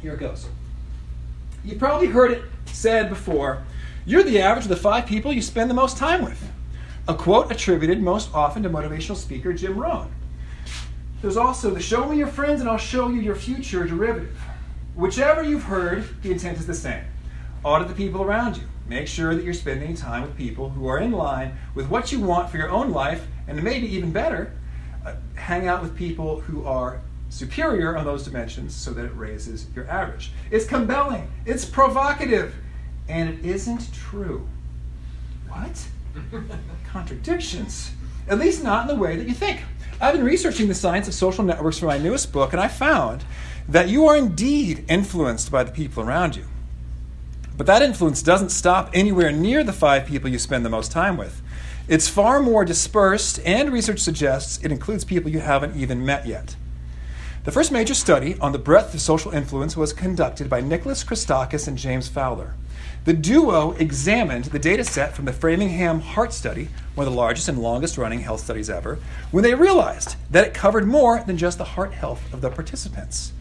Here 0.00 0.14
it 0.14 0.20
goes. 0.20 0.46
You've 1.64 1.78
probably 1.78 2.06
heard 2.06 2.30
it 2.32 2.44
said 2.66 3.08
before 3.08 3.64
you're 4.06 4.22
the 4.22 4.40
average 4.40 4.64
of 4.64 4.68
the 4.68 4.76
five 4.76 5.06
people 5.06 5.32
you 5.32 5.42
spend 5.42 5.68
the 5.68 5.74
most 5.74 5.96
time 5.96 6.24
with. 6.24 6.45
A 7.08 7.14
quote 7.14 7.52
attributed 7.52 8.02
most 8.02 8.34
often 8.34 8.62
to 8.64 8.70
motivational 8.70 9.16
speaker 9.16 9.52
Jim 9.52 9.78
Rohn. 9.78 10.10
There's 11.22 11.36
also 11.36 11.70
the 11.70 11.80
show 11.80 12.06
me 12.08 12.18
your 12.18 12.26
friends 12.26 12.60
and 12.60 12.68
I'll 12.68 12.78
show 12.78 13.08
you 13.08 13.20
your 13.20 13.36
future 13.36 13.84
derivative. 13.84 14.38
Whichever 14.94 15.42
you've 15.42 15.64
heard, 15.64 16.08
the 16.22 16.32
intent 16.32 16.58
is 16.58 16.66
the 16.66 16.74
same. 16.74 17.04
Audit 17.62 17.88
the 17.88 17.94
people 17.94 18.22
around 18.22 18.56
you. 18.56 18.64
Make 18.88 19.08
sure 19.08 19.34
that 19.34 19.44
you're 19.44 19.54
spending 19.54 19.94
time 19.94 20.22
with 20.22 20.36
people 20.36 20.70
who 20.70 20.88
are 20.88 20.98
in 20.98 21.12
line 21.12 21.56
with 21.74 21.88
what 21.88 22.12
you 22.12 22.20
want 22.20 22.50
for 22.50 22.56
your 22.56 22.70
own 22.70 22.92
life, 22.92 23.26
and 23.48 23.60
maybe 23.62 23.86
even 23.88 24.12
better, 24.12 24.52
uh, 25.04 25.14
hang 25.34 25.66
out 25.66 25.82
with 25.82 25.96
people 25.96 26.40
who 26.40 26.64
are 26.64 27.00
superior 27.28 27.96
on 27.96 28.04
those 28.04 28.24
dimensions 28.24 28.74
so 28.74 28.92
that 28.92 29.04
it 29.04 29.12
raises 29.16 29.66
your 29.74 29.88
average. 29.88 30.30
It's 30.50 30.66
compelling, 30.66 31.28
it's 31.44 31.64
provocative, 31.64 32.54
and 33.08 33.28
it 33.28 33.44
isn't 33.44 33.92
true. 33.92 34.48
What? 35.48 35.86
Contradictions. 36.96 37.90
At 38.26 38.38
least 38.38 38.64
not 38.64 38.88
in 38.88 38.96
the 38.96 39.02
way 39.02 39.16
that 39.16 39.28
you 39.28 39.34
think. 39.34 39.60
I've 40.00 40.14
been 40.14 40.24
researching 40.24 40.66
the 40.66 40.74
science 40.74 41.06
of 41.06 41.12
social 41.12 41.44
networks 41.44 41.78
for 41.78 41.84
my 41.84 41.98
newest 41.98 42.32
book, 42.32 42.54
and 42.54 42.60
I 42.60 42.68
found 42.68 43.22
that 43.68 43.90
you 43.90 44.06
are 44.06 44.16
indeed 44.16 44.82
influenced 44.88 45.50
by 45.50 45.62
the 45.62 45.70
people 45.70 46.02
around 46.02 46.36
you. 46.36 46.46
But 47.54 47.66
that 47.66 47.82
influence 47.82 48.22
doesn't 48.22 48.48
stop 48.48 48.88
anywhere 48.94 49.30
near 49.30 49.62
the 49.62 49.74
five 49.74 50.06
people 50.06 50.30
you 50.30 50.38
spend 50.38 50.64
the 50.64 50.70
most 50.70 50.90
time 50.90 51.18
with. 51.18 51.42
It's 51.86 52.08
far 52.08 52.40
more 52.40 52.64
dispersed, 52.64 53.40
and 53.44 53.74
research 53.74 54.00
suggests 54.00 54.64
it 54.64 54.72
includes 54.72 55.04
people 55.04 55.30
you 55.30 55.40
haven't 55.40 55.76
even 55.76 56.06
met 56.06 56.26
yet. 56.26 56.56
The 57.44 57.52
first 57.52 57.70
major 57.70 57.92
study 57.92 58.38
on 58.40 58.52
the 58.52 58.58
breadth 58.58 58.94
of 58.94 59.02
social 59.02 59.32
influence 59.32 59.76
was 59.76 59.92
conducted 59.92 60.48
by 60.48 60.62
Nicholas 60.62 61.04
Christakis 61.04 61.68
and 61.68 61.76
James 61.76 62.08
Fowler. 62.08 62.54
The 63.06 63.12
duo 63.12 63.70
examined 63.78 64.46
the 64.46 64.58
data 64.58 64.82
set 64.82 65.14
from 65.14 65.26
the 65.26 65.32
Framingham 65.32 66.00
Heart 66.00 66.32
Study, 66.32 66.70
one 66.96 67.06
of 67.06 67.12
the 67.12 67.16
largest 67.16 67.48
and 67.48 67.56
longest 67.56 67.96
running 67.96 68.18
health 68.18 68.40
studies 68.40 68.68
ever, 68.68 68.98
when 69.30 69.44
they 69.44 69.54
realized 69.54 70.16
that 70.28 70.44
it 70.44 70.54
covered 70.54 70.88
more 70.88 71.20
than 71.20 71.38
just 71.38 71.56
the 71.56 71.64
heart 71.64 71.92
health 71.92 72.20
of 72.34 72.40
the 72.40 72.50
participants. 72.50 73.32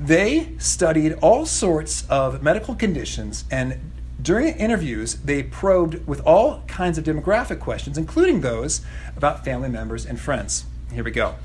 They 0.00 0.48
studied 0.58 1.12
all 1.22 1.46
sorts 1.46 2.08
of 2.08 2.42
medical 2.42 2.74
conditions 2.74 3.44
and 3.52 3.78
during 4.20 4.48
interviews, 4.56 5.14
they 5.14 5.44
probed 5.44 6.04
with 6.08 6.20
all 6.26 6.64
kinds 6.66 6.98
of 6.98 7.04
demographic 7.04 7.60
questions, 7.60 7.96
including 7.96 8.40
those 8.40 8.80
about 9.16 9.44
family 9.44 9.68
members 9.68 10.06
and 10.06 10.18
friends. 10.18 10.64
Here 10.92 11.04
we 11.04 11.12
go. 11.12 11.36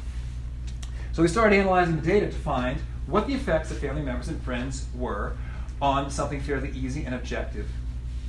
So 1.11 1.21
we 1.21 1.27
started 1.27 1.55
analyzing 1.55 1.97
the 1.97 2.01
data 2.01 2.25
to 2.25 2.35
find 2.35 2.79
what 3.05 3.27
the 3.27 3.35
effects 3.35 3.69
of 3.69 3.77
family 3.77 4.01
members 4.01 4.27
and 4.27 4.41
friends 4.41 4.87
were 4.95 5.37
on 5.83 6.09
something 6.09 6.39
fairly 6.39 6.71
easy 6.71 7.03
and 7.03 7.13
objective 7.13 7.69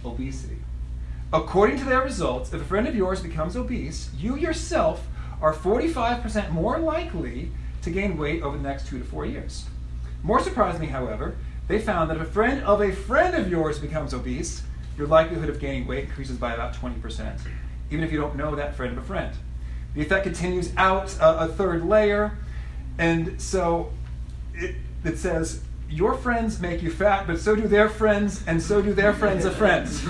obesity. 0.04 0.58
According 1.32 1.78
to 1.78 1.84
their 1.84 2.02
results, 2.02 2.52
if 2.52 2.60
a 2.60 2.64
friend 2.64 2.88
of 2.88 2.96
yours 2.96 3.20
becomes 3.20 3.56
obese, 3.56 4.10
you 4.18 4.34
yourself 4.34 5.06
are 5.40 5.54
45% 5.54 6.50
more 6.50 6.80
likely 6.80 7.52
to 7.82 7.90
gain 7.90 8.18
weight 8.18 8.42
over 8.42 8.56
the 8.56 8.62
next 8.62 8.88
two 8.88 8.98
to 8.98 9.04
four 9.04 9.24
years. 9.24 9.66
More 10.24 10.40
surprisingly, 10.40 10.88
however, 10.88 11.36
they 11.68 11.78
found 11.78 12.10
that 12.10 12.16
if 12.16 12.24
a 12.24 12.30
friend 12.30 12.64
of 12.64 12.80
a 12.82 12.90
friend 12.90 13.36
of 13.36 13.48
yours 13.48 13.78
becomes 13.78 14.12
obese, 14.12 14.64
your 14.98 15.06
likelihood 15.06 15.48
of 15.48 15.60
gaining 15.60 15.86
weight 15.86 16.06
increases 16.06 16.36
by 16.36 16.54
about 16.54 16.74
20%, 16.74 17.40
even 17.90 18.04
if 18.04 18.10
you 18.10 18.20
don't 18.20 18.34
know 18.34 18.56
that 18.56 18.74
friend 18.74 18.98
of 18.98 19.04
a 19.04 19.06
friend. 19.06 19.32
The 19.94 20.02
effect 20.02 20.24
continues 20.24 20.72
out 20.76 21.16
a, 21.18 21.44
a 21.44 21.48
third 21.48 21.84
layer, 21.84 22.36
and 22.98 23.40
so 23.40 23.92
it, 24.54 24.74
it 25.04 25.18
says, 25.18 25.62
Your 25.94 26.14
friends 26.16 26.60
make 26.60 26.82
you 26.82 26.90
fat, 26.90 27.24
but 27.24 27.38
so 27.38 27.54
do 27.54 27.68
their 27.68 27.88
friends, 27.88 28.42
and 28.48 28.60
so 28.60 28.82
do 28.82 28.92
their 28.92 29.12
friends 29.12 29.44
of 29.44 29.54
friends. 29.54 30.04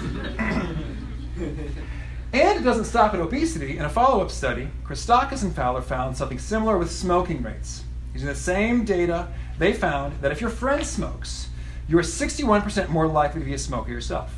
And 2.32 2.58
it 2.58 2.64
doesn't 2.64 2.86
stop 2.86 3.12
at 3.12 3.20
obesity. 3.20 3.76
In 3.76 3.84
a 3.84 3.90
follow 3.90 4.24
up 4.24 4.30
study, 4.30 4.68
Christakis 4.82 5.42
and 5.42 5.54
Fowler 5.54 5.82
found 5.82 6.16
something 6.16 6.38
similar 6.38 6.78
with 6.78 6.90
smoking 6.90 7.42
rates. 7.42 7.84
Using 8.14 8.28
the 8.28 8.34
same 8.34 8.86
data, 8.86 9.28
they 9.58 9.74
found 9.74 10.22
that 10.22 10.32
if 10.32 10.40
your 10.40 10.48
friend 10.48 10.86
smokes, 10.86 11.48
you 11.86 11.98
are 11.98 12.02
61% 12.02 12.88
more 12.88 13.06
likely 13.06 13.42
to 13.42 13.46
be 13.46 13.52
a 13.52 13.58
smoker 13.58 13.90
yourself. 13.90 14.34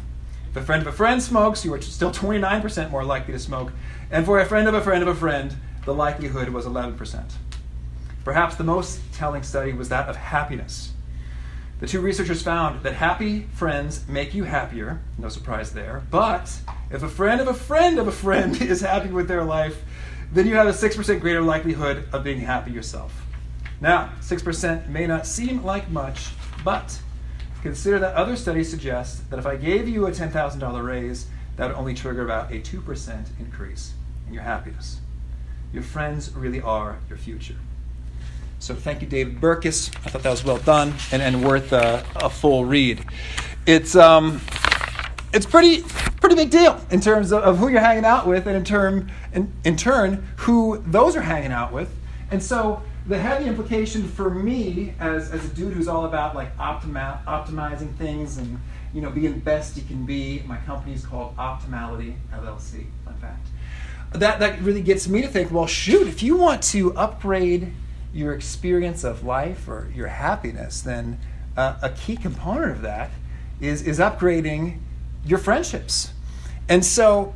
If 0.51 0.57
a 0.57 0.63
friend 0.63 0.83
of 0.83 0.89
a 0.89 0.97
friend 0.97 1.23
smokes, 1.23 1.65
you 1.65 1.73
are 1.75 1.81
still 1.81 2.11
29% 2.11 2.91
more 2.91 3.05
likely 3.05 3.35
to 3.35 3.39
smoke. 3.39 3.71
And 4.11 4.27
for 4.27 4.41
a 4.41 4.47
friend 4.47 4.67
of 4.67 4.75
a 4.75 4.81
friend 4.81 5.01
of 5.01 5.09
a 5.09 5.15
friend, 5.15 5.55
the 5.85 5.95
likelihood 5.95 6.49
was 6.49 6.67
11%. 6.67 7.35
Perhaps 8.25 8.57
the 8.57 8.65
most 8.65 8.99
telling 9.13 9.45
study 9.45 9.73
was 9.73 9.89
that 9.91 10.09
of 10.09 10.17
happiness. 10.17 10.91
The 11.79 11.87
two 11.87 12.01
researchers 12.01 12.41
found 12.41 12.83
that 12.85 12.95
happy 12.95 13.43
friends 13.53 14.09
make 14.09 14.33
you 14.33 14.45
happier, 14.45 15.03
no 15.19 15.29
surprise 15.29 15.73
there, 15.73 16.03
but 16.11 16.59
if 16.91 17.03
a 17.03 17.09
friend 17.09 17.39
of 17.39 17.49
a 17.49 17.55
friend 17.55 17.99
of 17.99 18.09
a 18.09 18.13
friend 18.13 18.57
is 18.63 18.81
happy 18.81 19.11
with 19.11 19.29
their 19.29 19.45
life, 19.45 19.85
then 20.33 20.47
you 20.47 20.55
have 20.55 20.67
a 20.67 20.71
6% 20.71 21.21
greater 21.21 21.43
likelihood 21.43 22.09
of 22.15 22.25
being 22.25 22.41
happy 22.41 22.71
yourself. 22.71 23.27
Now, 23.79 24.13
6% 24.21 24.89
may 24.89 25.07
not 25.07 25.27
seem 25.27 25.63
like 25.65 25.91
much, 25.91 26.31
but 26.65 26.99
consider 27.61 27.99
that 27.99 28.15
other 28.15 28.37
studies 28.37 28.71
suggest 28.71 29.29
that 29.29 29.39
if 29.39 29.45
I 29.45 29.57
gave 29.57 29.87
you 29.87 30.07
a 30.07 30.11
$10,000 30.11 30.87
raise, 30.87 31.27
that 31.57 31.69
would 31.69 31.77
only 31.77 31.93
trigger 31.93 32.25
about 32.25 32.51
a 32.51 32.61
2% 32.61 33.27
increase 33.39 33.93
in 34.27 34.33
your 34.33 34.45
happiness. 34.45 35.01
Your 35.75 35.83
friends 35.83 36.35
really 36.35 36.63
are 36.63 36.99
your 37.11 37.19
future. 37.19 37.57
So 38.59 38.75
thank 38.75 39.03
you, 39.03 39.07
David 39.07 39.41
Burkus. 39.41 39.95
I 40.05 40.11
thought 40.11 40.23
that 40.23 40.31
was 40.31 40.45
well 40.45 40.59
done 40.59 40.95
and, 41.13 41.23
and 41.23 41.45
worth 41.45 41.73
a, 41.73 42.05
a 42.17 42.31
full 42.31 42.65
read. 42.65 43.05
It's, 43.67 43.95
um, 43.95 44.41
it's 45.33 45.47
pretty, 45.47 45.83
pretty 46.21 46.37
big 46.37 46.51
deal 46.51 46.81
in 46.91 47.01
terms 47.01 47.33
of, 47.33 47.43
of 47.43 47.59
who 47.59 47.69
you're 47.69 47.81
hanging 47.81 48.05
out 48.05 48.27
with 48.27 48.47
and 48.47 48.57
in, 48.57 48.65
term, 48.65 49.11
in, 49.33 49.53
in 49.65 49.77
turn, 49.77 50.27
who 50.37 50.83
those 50.87 51.17
are 51.17 51.23
hanging 51.23 51.53
out 51.53 51.73
with. 51.73 51.95
And 52.31 52.43
so 52.43 52.83
the 53.07 53.19
heavy 53.19 53.47
implication 53.47 54.09
for 54.09 54.31
me 54.31 54.95
as, 54.99 55.31
as 55.31 55.45
a 55.45 55.49
dude 55.49 55.73
who's 55.73 55.89
all 55.89 56.07
about 56.07 56.35
like 56.35 56.57
optima- 56.59 57.23
optimizing 57.27 57.95
things 57.97 58.39
and 58.39 58.59
you 58.93 59.01
know 59.01 59.11
being 59.11 59.35
the 59.35 59.41
best 59.41 59.77
you 59.77 59.83
can 59.85 60.05
be, 60.05 60.43
my 60.47 60.57
company 60.59 60.95
is 60.95 61.05
called 61.05 61.37
Optimality 61.37 62.17
LLC. 62.33 62.87
Fun 63.05 63.15
fact. 63.21 63.47
That 64.13 64.41
that 64.41 64.61
really 64.63 64.83
gets 64.83 65.09
me 65.09 65.23
to 65.23 65.29
think. 65.29 65.53
Well, 65.53 65.67
shoot, 65.67 66.09
if 66.09 66.23
you 66.23 66.37
want 66.37 66.63
to 66.65 66.97
upgrade 66.97 67.73
your 68.17 68.33
experience 68.33 69.05
of 69.05 69.25
life 69.25 69.69
or 69.69 69.91
your 69.95 70.09
happiness, 70.09 70.81
then 70.81 71.19
uh, 71.57 71.77
a 71.83 71.91
key 71.91 72.17
component 72.17 72.73
of 72.73 72.83
that 72.83 73.11
is, 73.61 73.83
is 73.83 73.99
upgrading 73.99 74.79
your 75.25 75.39
friendships. 75.39 76.13
And 76.69 76.85
so, 76.85 77.35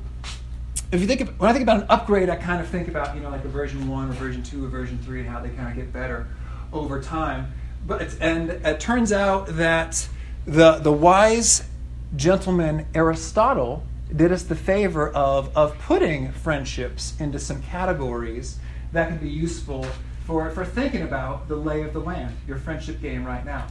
if 0.91 1.01
you 1.01 1.07
think 1.07 1.21
of, 1.21 1.39
when 1.39 1.51
I 1.51 1.53
think 1.53 1.63
about 1.63 1.83
an 1.83 1.87
upgrade, 1.89 2.29
I 2.29 2.37
kind 2.37 2.61
of 2.61 2.69
think 2.69 2.89
about 2.89 3.15
you 3.15 3.21
know 3.21 3.31
like 3.31 3.45
a 3.45 3.49
version 3.49 3.89
one 3.89 4.09
or 4.09 4.13
version 4.13 4.43
two 4.43 4.65
or 4.65 4.69
version 4.69 4.99
three 4.99 5.21
and 5.21 5.29
how 5.29 5.41
they 5.41 5.51
kind 5.51 5.69
of 5.69 5.77
get 5.77 5.93
better 5.93 6.27
over 6.73 7.01
time. 7.01 7.53
But 7.87 8.17
and 8.21 8.51
it 8.51 8.81
turns 8.81 9.13
out 9.13 9.47
that 9.57 10.09
the 10.47 10.79
the 10.79 10.93
wise 10.93 11.69
gentleman 12.17 12.87
Aristotle 12.93 13.85
did 14.15 14.33
us 14.33 14.43
the 14.43 14.57
favor 14.57 15.11
of 15.11 15.57
of 15.57 15.79
putting 15.79 16.33
friendships 16.33 17.15
into 17.21 17.39
some 17.39 17.63
categories 17.63 18.59
that 18.93 19.09
can 19.09 19.19
be 19.19 19.29
useful 19.29 19.87
for, 20.31 20.49
for 20.51 20.65
thinking 20.65 21.03
about 21.03 21.49
the 21.49 21.57
lay 21.57 21.83
of 21.83 21.93
the 21.93 21.99
land, 21.99 22.37
your 22.47 22.57
friendship 22.57 23.03
game 23.03 23.25
right 23.25 23.45
now. 23.45 23.67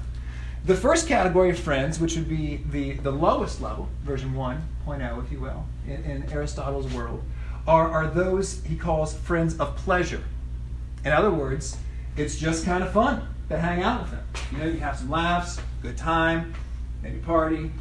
The 0.66 0.76
first 0.76 1.08
category 1.08 1.52
of 1.52 1.58
friends, 1.58 2.02
which 2.02 2.18
would 2.18 2.28
be 2.28 2.58
the, 2.70 2.96
the 2.96 3.12
lowest 3.12 3.62
level, 3.62 3.88
version 4.04 4.34
1.0, 4.34 5.24
if 5.24 5.32
you 5.32 5.40
will, 5.40 5.66
in, 5.88 6.04
in 6.04 6.30
Aristotle's 6.30 6.94
world, 6.94 7.24
are, 7.66 7.90
are 7.90 8.08
those 8.08 8.62
he 8.66 8.76
calls 8.76 9.14
friends 9.14 9.58
of 9.58 9.74
pleasure. 9.78 10.22
In 11.06 11.14
other 11.14 11.32
words, 11.32 11.78
it's 12.18 12.38
just 12.38 12.66
kind 12.66 12.84
of 12.84 12.92
fun 12.92 13.26
to 13.48 13.58
hang 13.58 13.82
out 13.82 14.02
with 14.02 14.12
them. 14.12 14.24
You 14.52 14.58
know, 14.58 14.66
you 14.66 14.80
have 14.80 14.98
some 14.98 15.10
laughs, 15.10 15.62
good 15.82 15.98
time, 15.98 16.54
maybe 17.02 17.20
party, 17.20 17.72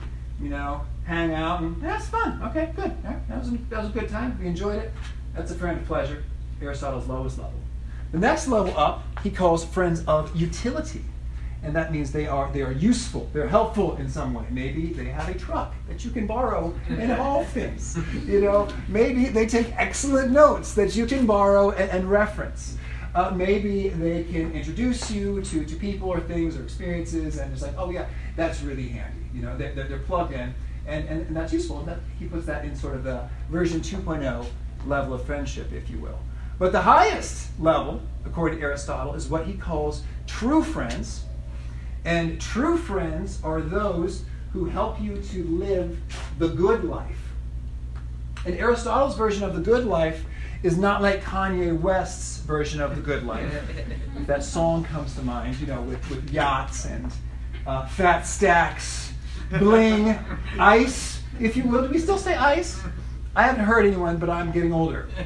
you 0.40 0.50
know, 0.50 0.82
hang 1.04 1.34
out, 1.34 1.62
and 1.62 1.82
that's 1.82 2.06
fun. 2.06 2.40
Okay, 2.44 2.72
good. 2.76 2.92
That, 3.02 3.40
was 3.40 3.48
a, 3.48 3.58
that 3.70 3.80
was 3.80 3.88
a 3.88 3.92
good 3.92 4.08
time. 4.08 4.38
We 4.40 4.46
enjoyed 4.46 4.80
it. 4.80 4.92
That's 5.34 5.50
a 5.50 5.56
friend 5.56 5.80
of 5.80 5.84
pleasure, 5.84 6.22
Aristotle's 6.62 7.08
lowest 7.08 7.38
level. 7.38 7.54
The 8.12 8.18
next 8.18 8.48
level 8.48 8.76
up, 8.78 9.04
he 9.22 9.30
calls 9.30 9.64
friends 9.64 10.02
of 10.06 10.34
utility. 10.34 11.04
And 11.62 11.74
that 11.74 11.92
means 11.92 12.12
they 12.12 12.26
are, 12.26 12.50
they 12.52 12.62
are 12.62 12.72
useful, 12.72 13.28
they're 13.32 13.48
helpful 13.48 13.96
in 13.96 14.08
some 14.08 14.32
way. 14.32 14.44
Maybe 14.48 14.92
they 14.92 15.06
have 15.06 15.28
a 15.28 15.36
truck 15.36 15.74
that 15.88 16.04
you 16.04 16.10
can 16.12 16.26
borrow 16.26 16.72
and 16.88 17.12
all 17.12 17.44
things. 17.44 17.98
You 18.26 18.40
know, 18.40 18.68
maybe 18.86 19.26
they 19.26 19.46
take 19.46 19.72
excellent 19.76 20.30
notes 20.30 20.74
that 20.74 20.94
you 20.94 21.04
can 21.04 21.26
borrow 21.26 21.70
and, 21.70 21.90
and 21.90 22.10
reference. 22.10 22.78
Uh, 23.14 23.32
maybe 23.34 23.88
they 23.88 24.22
can 24.24 24.52
introduce 24.52 25.10
you 25.10 25.42
to, 25.42 25.64
to 25.64 25.76
people 25.76 26.08
or 26.08 26.20
things 26.20 26.56
or 26.56 26.62
experiences, 26.62 27.38
and 27.38 27.52
it's 27.52 27.62
like, 27.62 27.74
oh 27.76 27.90
yeah, 27.90 28.06
that's 28.36 28.62
really 28.62 28.88
handy. 28.88 29.18
You 29.34 29.42
know, 29.42 29.56
they're, 29.56 29.72
they're, 29.72 29.98
plugged 29.98 30.32
in, 30.32 30.54
and, 30.86 31.08
and, 31.08 31.26
and 31.26 31.36
that's 31.36 31.52
useful. 31.52 31.82
That, 31.82 31.98
he 32.18 32.26
puts 32.26 32.46
that 32.46 32.64
in 32.64 32.76
sort 32.76 32.94
of 32.94 33.04
the 33.04 33.28
version 33.50 33.80
2.0 33.80 34.46
level 34.86 35.14
of 35.14 35.24
friendship, 35.24 35.72
if 35.72 35.90
you 35.90 35.98
will. 35.98 36.18
But 36.58 36.72
the 36.72 36.82
highest 36.82 37.48
level, 37.60 38.02
according 38.24 38.58
to 38.58 38.64
Aristotle, 38.64 39.14
is 39.14 39.28
what 39.28 39.46
he 39.46 39.54
calls 39.54 40.02
true 40.26 40.62
friends. 40.62 41.24
And 42.04 42.40
true 42.40 42.76
friends 42.76 43.40
are 43.44 43.60
those 43.60 44.24
who 44.52 44.64
help 44.64 45.00
you 45.00 45.20
to 45.20 45.44
live 45.44 45.98
the 46.38 46.48
good 46.48 46.84
life. 46.84 47.18
And 48.44 48.56
Aristotle's 48.56 49.16
version 49.16 49.44
of 49.44 49.54
the 49.54 49.60
good 49.60 49.84
life 49.84 50.24
is 50.62 50.76
not 50.76 51.02
like 51.02 51.22
Kanye 51.22 51.78
West's 51.78 52.38
version 52.38 52.80
of 52.80 52.96
the 52.96 53.02
good 53.02 53.24
life. 53.24 53.52
that 54.26 54.42
song 54.42 54.84
comes 54.84 55.14
to 55.14 55.22
mind, 55.22 55.56
you 55.60 55.66
know, 55.66 55.82
with, 55.82 56.08
with 56.10 56.30
yachts 56.30 56.86
and 56.86 57.12
uh, 57.66 57.86
fat 57.86 58.22
stacks, 58.22 59.12
bling, 59.58 60.18
ice, 60.58 61.20
if 61.38 61.56
you 61.56 61.64
will. 61.64 61.86
Do 61.86 61.92
we 61.92 61.98
still 61.98 62.18
say 62.18 62.34
ice? 62.34 62.80
I 63.34 63.42
haven't 63.42 63.64
heard 63.64 63.86
anyone, 63.86 64.16
but 64.16 64.30
I'm 64.30 64.50
getting 64.52 64.72
older. 64.72 65.08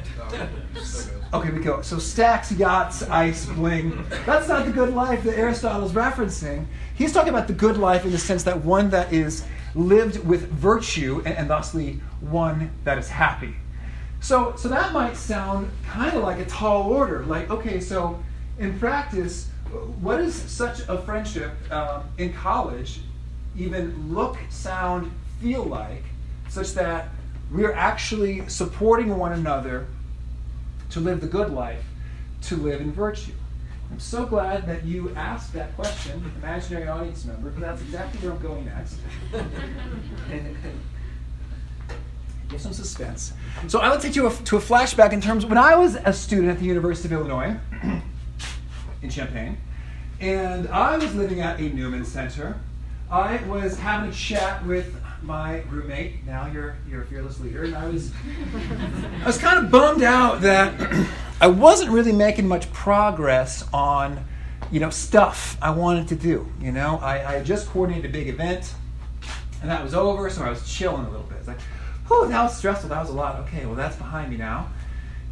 Okay, 1.33 1.49
we 1.49 1.61
go. 1.61 1.81
So 1.81 1.97
stacks, 1.97 2.51
yachts, 2.51 3.01
ice, 3.01 3.47
bling. 3.47 4.05
That's 4.23 4.47
not 4.47 4.67
the 4.67 4.71
good 4.71 4.93
life 4.93 5.23
that 5.23 5.35
Aristotle's 5.35 5.93
referencing. 5.93 6.67
He's 6.93 7.11
talking 7.11 7.29
about 7.29 7.47
the 7.47 7.53
good 7.53 7.77
life 7.77 8.05
in 8.05 8.11
the 8.11 8.19
sense 8.19 8.43
that 8.43 8.63
one 8.63 8.91
that 8.91 9.11
is 9.11 9.43
lived 9.73 10.23
with 10.23 10.47
virtue 10.51 11.23
and, 11.25 11.35
and 11.35 11.49
thusly 11.49 11.99
one 12.21 12.69
that 12.83 12.99
is 12.99 13.09
happy. 13.09 13.55
So, 14.21 14.55
so 14.57 14.69
that 14.69 14.93
might 14.93 15.17
sound 15.17 15.71
kind 15.87 16.15
of 16.15 16.21
like 16.21 16.37
a 16.37 16.45
tall 16.45 16.83
order. 16.83 17.25
Like, 17.25 17.49
okay, 17.49 17.79
so 17.79 18.21
in 18.59 18.77
practice, 18.77 19.49
what 20.01 20.17
does 20.17 20.35
such 20.35 20.81
a 20.87 20.99
friendship 20.99 21.51
um, 21.71 22.03
in 22.19 22.31
college 22.31 22.99
even 23.57 24.13
look, 24.13 24.37
sound, 24.49 25.11
feel 25.41 25.63
like, 25.63 26.03
such 26.47 26.73
that 26.73 27.09
we're 27.53 27.73
actually 27.73 28.47
supporting 28.49 29.15
one 29.15 29.31
another 29.33 29.85
to 30.89 30.99
live 30.99 31.21
the 31.21 31.27
good 31.27 31.51
life, 31.51 31.85
to 32.41 32.55
live 32.55 32.81
in 32.81 32.91
virtue? 32.91 33.33
I'm 33.91 33.99
so 33.99 34.25
glad 34.25 34.65
that 34.65 34.83
you 34.85 35.13
asked 35.15 35.53
that 35.53 35.75
question, 35.75 36.31
imaginary 36.41 36.87
audience 36.87 37.25
member, 37.25 37.49
because 37.49 37.61
that's 37.61 37.81
exactly 37.83 38.19
where 38.21 38.31
I'm 38.31 38.41
going 38.41 38.65
next. 38.65 38.97
Give 42.49 42.59
some 42.59 42.73
suspense. 42.73 43.33
So 43.67 43.79
I 43.79 43.89
will 43.89 43.99
take 43.99 44.15
you 44.15 44.23
to 44.23 44.57
a 44.57 44.59
flashback 44.59 45.13
in 45.13 45.21
terms 45.21 45.45
when 45.45 45.59
I 45.59 45.75
was 45.75 45.95
a 45.95 46.11
student 46.11 46.49
at 46.49 46.57
the 46.57 46.65
University 46.65 47.13
of 47.13 47.21
Illinois 47.21 47.55
in 49.03 49.09
Champaign, 49.11 49.57
and 50.19 50.67
I 50.69 50.97
was 50.97 51.13
living 51.13 51.41
at 51.41 51.59
a 51.59 51.69
Newman 51.69 52.03
Center. 52.03 52.59
I 53.11 53.43
was 53.43 53.77
having 53.77 54.09
a 54.09 54.13
chat 54.13 54.65
with 54.65 55.02
my 55.23 55.61
roommate, 55.69 56.25
now 56.25 56.47
you're, 56.47 56.75
you're 56.89 57.03
fearless 57.05 57.39
leader, 57.39 57.63
and 57.63 57.75
I 57.75 57.87
was, 57.87 58.11
I 59.21 59.25
was 59.25 59.37
kind 59.37 59.63
of 59.63 59.71
bummed 59.71 60.03
out 60.03 60.41
that 60.41 61.07
I 61.41 61.47
wasn't 61.47 61.91
really 61.91 62.11
making 62.11 62.47
much 62.47 62.71
progress 62.73 63.65
on, 63.73 64.25
you 64.71 64.79
know, 64.79 64.89
stuff 64.89 65.57
I 65.61 65.71
wanted 65.71 66.07
to 66.09 66.15
do. 66.15 66.51
You 66.59 66.71
know, 66.71 66.99
I, 67.01 67.37
I 67.37 67.43
just 67.43 67.67
coordinated 67.69 68.09
a 68.09 68.13
big 68.13 68.27
event, 68.27 68.73
and 69.61 69.69
that 69.69 69.83
was 69.83 69.93
over, 69.93 70.29
so 70.29 70.43
I 70.43 70.49
was 70.49 70.69
chilling 70.71 71.05
a 71.05 71.09
little 71.09 71.25
bit. 71.25 71.37
It's 71.39 71.47
like, 71.47 71.59
oh, 72.11 72.27
that 72.27 72.43
was 72.43 72.57
stressful. 72.57 72.89
That 72.89 73.01
was 73.01 73.09
a 73.09 73.13
lot. 73.13 73.39
Okay, 73.41 73.65
well, 73.65 73.75
that's 73.75 73.95
behind 73.95 74.29
me 74.29 74.37
now. 74.37 74.69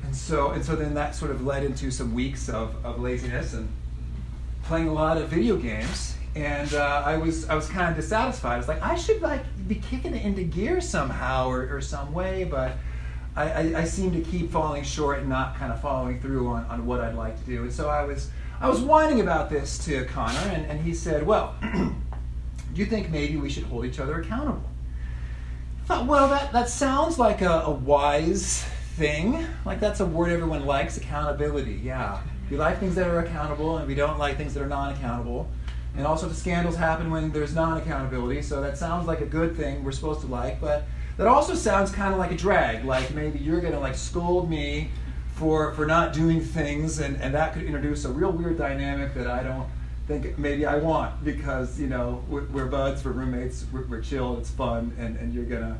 And 0.03 0.15
so, 0.15 0.51
and 0.51 0.63
so 0.65 0.75
then 0.75 0.93
that 0.95 1.15
sort 1.15 1.31
of 1.31 1.45
led 1.45 1.63
into 1.63 1.91
some 1.91 2.13
weeks 2.13 2.49
of, 2.49 2.73
of 2.85 2.99
laziness 2.99 3.53
and 3.53 3.69
playing 4.63 4.87
a 4.87 4.93
lot 4.93 5.17
of 5.17 5.29
video 5.29 5.57
games. 5.57 6.15
And 6.35 6.73
uh, 6.73 7.03
I 7.05 7.17
was 7.17 7.49
I 7.49 7.55
was 7.55 7.67
kind 7.67 7.89
of 7.89 7.95
dissatisfied. 7.95 8.53
I 8.53 8.57
was 8.57 8.67
like, 8.67 8.81
I 8.81 8.95
should 8.95 9.21
like 9.21 9.43
be 9.67 9.75
kicking 9.75 10.15
it 10.15 10.23
into 10.23 10.43
gear 10.43 10.79
somehow 10.79 11.49
or, 11.49 11.75
or 11.75 11.81
some 11.81 12.13
way, 12.13 12.45
but 12.45 12.77
I, 13.35 13.43
I, 13.43 13.59
I 13.79 13.83
seem 13.83 14.11
to 14.13 14.21
keep 14.21 14.51
falling 14.51 14.83
short 14.83 15.19
and 15.19 15.29
not 15.29 15.55
kind 15.55 15.71
of 15.71 15.81
following 15.81 16.19
through 16.19 16.47
on, 16.47 16.65
on 16.65 16.85
what 16.85 17.01
I'd 17.01 17.15
like 17.15 17.37
to 17.39 17.45
do. 17.45 17.63
And 17.63 17.73
so 17.73 17.89
I 17.89 18.03
was 18.03 18.29
I 18.61 18.69
was 18.69 18.79
whining 18.79 19.21
about 19.21 19.49
this 19.49 19.83
to 19.85 20.05
Connor, 20.05 20.51
and, 20.51 20.65
and 20.67 20.79
he 20.79 20.93
said, 20.93 21.25
Well, 21.25 21.55
do 21.61 21.91
you 22.75 22.85
think 22.85 23.09
maybe 23.09 23.37
we 23.37 23.49
should 23.49 23.63
hold 23.63 23.85
each 23.85 23.99
other 23.99 24.21
accountable? 24.21 24.63
I 25.83 25.85
thought, 25.85 26.05
well, 26.05 26.29
that, 26.29 26.53
that 26.53 26.69
sounds 26.69 27.17
like 27.17 27.41
a, 27.41 27.63
a 27.65 27.71
wise 27.71 28.63
thing. 28.95 29.45
Like 29.65 29.79
that's 29.79 29.99
a 29.99 30.05
word 30.05 30.31
everyone 30.31 30.65
likes 30.65 30.95
accountability. 30.97 31.81
Yeah. 31.83 32.21
We 32.49 32.57
like 32.57 32.79
things 32.79 32.95
that 32.95 33.07
are 33.07 33.19
accountable, 33.19 33.77
and 33.77 33.87
we 33.87 33.95
don't 33.95 34.19
like 34.19 34.37
things 34.37 34.53
that 34.53 34.63
are 34.63 34.67
non 34.67 34.93
accountable. 34.93 35.49
And 35.95 36.07
also, 36.07 36.27
the 36.27 36.35
scandals 36.35 36.77
happen 36.77 37.11
when 37.11 37.31
there's 37.31 37.53
non 37.53 37.77
accountability, 37.77 38.41
so 38.41 38.61
that 38.61 38.77
sounds 38.77 39.07
like 39.07 39.21
a 39.21 39.25
good 39.25 39.57
thing 39.57 39.83
we're 39.83 39.91
supposed 39.91 40.21
to 40.21 40.27
like, 40.27 40.61
but 40.61 40.85
that 41.17 41.27
also 41.27 41.53
sounds 41.53 41.91
kind 41.91 42.13
of 42.13 42.19
like 42.19 42.31
a 42.31 42.37
drag. 42.37 42.85
Like 42.85 43.13
maybe 43.13 43.39
you're 43.39 43.59
going 43.59 43.73
to 43.73 43.79
like 43.79 43.95
scold 43.95 44.49
me 44.49 44.89
for, 45.35 45.73
for 45.73 45.85
not 45.85 46.13
doing 46.13 46.39
things, 46.39 46.99
and, 46.99 47.21
and 47.21 47.33
that 47.35 47.53
could 47.53 47.63
introduce 47.63 48.05
a 48.05 48.09
real 48.09 48.31
weird 48.31 48.57
dynamic 48.57 49.13
that 49.15 49.27
I 49.27 49.43
don't 49.43 49.67
think 50.07 50.37
maybe 50.37 50.65
I 50.65 50.77
want 50.77 51.23
because 51.23 51.79
you 51.79 51.87
know 51.87 52.23
we're, 52.29 52.45
we're 52.45 52.65
buds, 52.65 53.03
we're 53.03 53.11
roommates, 53.11 53.65
we're, 53.71 53.85
we're, 53.85 54.01
chill, 54.01 54.37
it's 54.37 54.49
fun, 54.49 54.95
and, 54.97 55.17
and 55.17 55.33
you're 55.33 55.45
gonna, 55.45 55.77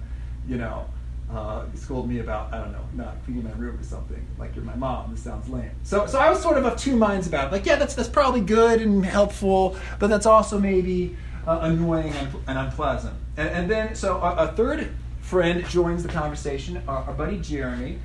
you 0.48 0.58
know, 0.58 0.86
uh, 1.34 1.66
scold 1.76 2.10
me 2.10 2.20
about 2.20 2.54
I 2.54 2.60
don't 2.60 2.72
know 2.72 2.86
not 2.94 3.24
cleaning 3.24 3.44
my 3.44 3.52
room 3.52 3.80
or 3.80 3.84
something 3.84 4.26
like 4.38 4.56
you're 4.56 4.66
my 4.66 4.76
mom. 4.76 5.12
This 5.12 5.24
sounds 5.24 5.48
lame. 5.50 5.72
So 5.84 6.06
so 6.06 6.20
I 6.20 6.30
was 6.30 6.42
sort 6.42 6.58
of 6.58 6.66
of 6.66 6.78
two 6.78 6.96
minds 6.96 7.28
about 7.28 7.48
it. 7.48 7.52
like 7.52 7.66
yeah 7.66 7.76
that's 7.76 7.96
that's 7.96 8.10
probably 8.10 8.42
good 8.42 8.82
and 8.82 9.06
helpful, 9.06 9.78
but 10.00 10.08
that's 10.08 10.26
also 10.26 10.60
maybe 10.60 11.16
uh, 11.48 11.60
annoying 11.64 12.14
and, 12.14 12.30
and 12.48 12.58
unpleasant. 12.58 13.16
And, 13.38 13.50
and, 13.50 13.72
then 13.72 13.96
so 13.96 14.18
a, 14.18 14.48
a, 14.48 14.52
third 14.54 14.92
friend 15.22 15.66
joins 15.68 16.04
the 16.04 16.10
conversation, 16.10 16.82
our, 16.88 17.04
our 17.04 17.14
buddy 17.14 17.40
Jeremy. 17.40 18.00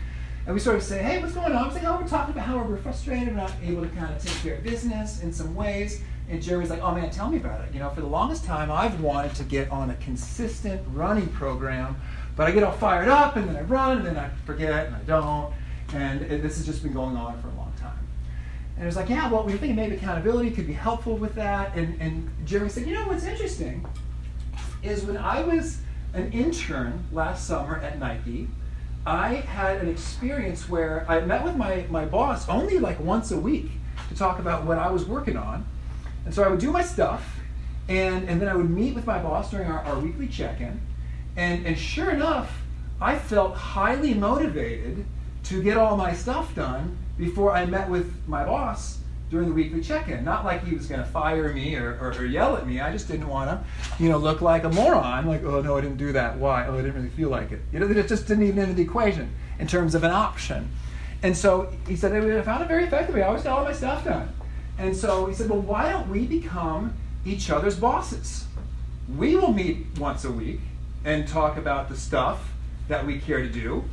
And 0.46 0.54
we 0.54 0.60
sort 0.60 0.76
of 0.76 0.82
say, 0.82 1.02
hey, 1.02 1.20
what's 1.20 1.34
going 1.34 1.52
on? 1.52 1.74
Like, 1.74 1.82
oh, 1.84 1.98
we're 2.00 2.08
talking 2.08 2.32
about 2.32 2.46
how 2.46 2.62
we're 2.62 2.76
frustrated, 2.76 3.28
we're 3.28 3.34
not 3.34 3.52
able 3.64 3.82
to 3.82 3.88
kind 3.88 4.14
of 4.14 4.22
take 4.22 4.34
care 4.42 4.54
of 4.54 4.62
business 4.62 5.22
in 5.22 5.32
some 5.32 5.54
ways. 5.54 6.02
And 6.28 6.42
Jeremy's 6.42 6.70
like, 6.70 6.82
oh 6.82 6.94
man, 6.94 7.10
tell 7.10 7.28
me 7.28 7.36
about 7.36 7.62
it. 7.62 7.72
You 7.72 7.80
know, 7.80 7.90
for 7.90 8.00
the 8.00 8.06
longest 8.06 8.44
time, 8.44 8.70
I've 8.70 9.00
wanted 9.00 9.34
to 9.36 9.44
get 9.44 9.70
on 9.70 9.90
a 9.90 9.94
consistent 9.96 10.82
running 10.92 11.28
program, 11.28 11.96
but 12.36 12.46
I 12.46 12.50
get 12.50 12.62
all 12.62 12.72
fired 12.72 13.08
up 13.08 13.36
and 13.36 13.48
then 13.48 13.56
I 13.56 13.62
run 13.62 13.98
and 13.98 14.06
then 14.06 14.16
I 14.16 14.28
forget 14.44 14.86
and 14.86 14.94
I 14.94 15.00
don't. 15.00 15.52
And 15.94 16.22
it, 16.22 16.42
this 16.42 16.56
has 16.56 16.66
just 16.66 16.82
been 16.82 16.92
going 16.92 17.16
on 17.16 17.40
for 17.40 17.48
a 17.48 17.54
long 17.54 17.72
time. 17.78 17.98
And 18.76 18.84
it 18.84 18.86
was 18.86 18.96
like, 18.96 19.08
yeah, 19.08 19.30
well, 19.30 19.42
we 19.42 19.54
are 19.54 19.56
thinking 19.56 19.76
maybe 19.76 19.96
accountability 19.96 20.50
could 20.50 20.66
be 20.66 20.74
helpful 20.74 21.16
with 21.16 21.34
that. 21.36 21.74
And, 21.74 22.00
and 22.00 22.30
Jeremy 22.44 22.68
said, 22.68 22.86
you 22.86 22.94
know, 22.94 23.04
what's 23.04 23.24
interesting 23.24 23.86
is 24.82 25.04
when 25.04 25.16
I 25.16 25.42
was 25.42 25.78
an 26.12 26.30
intern 26.32 27.04
last 27.10 27.46
summer 27.46 27.78
at 27.78 27.98
Nike, 27.98 28.48
I 29.06 29.34
had 29.34 29.80
an 29.80 29.88
experience 29.88 30.68
where 30.68 31.06
I 31.08 31.20
met 31.20 31.44
with 31.44 31.56
my, 31.56 31.86
my 31.88 32.04
boss 32.04 32.48
only 32.48 32.78
like 32.78 33.00
once 33.00 33.30
a 33.30 33.36
week 33.38 33.70
to 34.08 34.14
talk 34.14 34.38
about 34.38 34.64
what 34.64 34.78
I 34.78 34.90
was 34.90 35.04
working 35.04 35.36
on. 35.36 35.64
And 36.24 36.34
so 36.34 36.42
I 36.42 36.48
would 36.48 36.58
do 36.58 36.72
my 36.72 36.82
stuff, 36.82 37.38
and, 37.88 38.28
and 38.28 38.40
then 38.40 38.48
I 38.48 38.56
would 38.56 38.68
meet 38.68 38.94
with 38.94 39.06
my 39.06 39.18
boss 39.18 39.50
during 39.50 39.68
our, 39.68 39.80
our 39.84 39.98
weekly 39.98 40.26
check 40.26 40.60
in. 40.60 40.80
And, 41.36 41.66
and 41.66 41.78
sure 41.78 42.10
enough, 42.10 42.62
I 43.00 43.18
felt 43.18 43.54
highly 43.54 44.14
motivated 44.14 45.04
to 45.44 45.62
get 45.62 45.76
all 45.76 45.96
my 45.96 46.12
stuff 46.12 46.54
done 46.54 46.96
before 47.18 47.52
I 47.52 47.66
met 47.66 47.88
with 47.88 48.12
my 48.26 48.44
boss 48.44 48.98
during 49.30 49.48
the 49.48 49.54
weekly 49.54 49.82
check-in. 49.82 50.24
Not 50.24 50.44
like 50.44 50.64
he 50.64 50.74
was 50.74 50.86
going 50.86 51.00
to 51.00 51.06
fire 51.06 51.52
me 51.52 51.76
or, 51.76 51.98
or, 52.00 52.12
or, 52.12 52.24
yell 52.24 52.56
at 52.56 52.66
me. 52.66 52.80
I 52.80 52.92
just 52.92 53.08
didn't 53.08 53.28
want 53.28 53.50
to, 53.50 54.02
you 54.02 54.08
know, 54.08 54.18
look 54.18 54.40
like 54.40 54.64
a 54.64 54.70
moron. 54.70 55.26
Like, 55.26 55.42
oh 55.42 55.60
no, 55.60 55.76
I 55.76 55.80
didn't 55.80 55.98
do 55.98 56.12
that. 56.12 56.38
Why? 56.38 56.66
Oh, 56.66 56.74
I 56.74 56.76
didn't 56.78 56.94
really 56.94 57.08
feel 57.10 57.28
like 57.28 57.52
it. 57.52 57.60
You 57.72 57.80
know, 57.80 57.88
it 57.88 58.08
just 58.08 58.26
didn't 58.28 58.44
even 58.44 58.58
enter 58.60 58.72
the 58.72 58.82
equation 58.82 59.34
in 59.58 59.66
terms 59.66 59.94
of 59.94 60.04
an 60.04 60.12
option. 60.12 60.70
And 61.22 61.36
so 61.36 61.72
he 61.88 61.96
said, 61.96 62.12
I 62.12 62.42
found 62.42 62.62
it 62.62 62.68
very 62.68 62.84
effective. 62.84 63.16
I 63.16 63.22
always 63.22 63.42
got 63.42 63.58
all 63.58 63.64
my 63.64 63.72
stuff 63.72 64.04
done. 64.04 64.32
And 64.78 64.96
so 64.96 65.26
he 65.26 65.34
said, 65.34 65.50
well, 65.50 65.60
why 65.60 65.90
don't 65.90 66.08
we 66.08 66.26
become 66.26 66.94
each 67.24 67.50
other's 67.50 67.76
bosses? 67.76 68.44
We 69.16 69.34
will 69.36 69.52
meet 69.52 69.86
once 69.98 70.24
a 70.24 70.30
week 70.30 70.60
and 71.06 71.26
talk 71.26 71.56
about 71.56 71.88
the 71.88 71.96
stuff 71.96 72.52
that 72.88 73.06
we 73.06 73.18
care 73.18 73.40
to 73.40 73.48
do, 73.48 73.84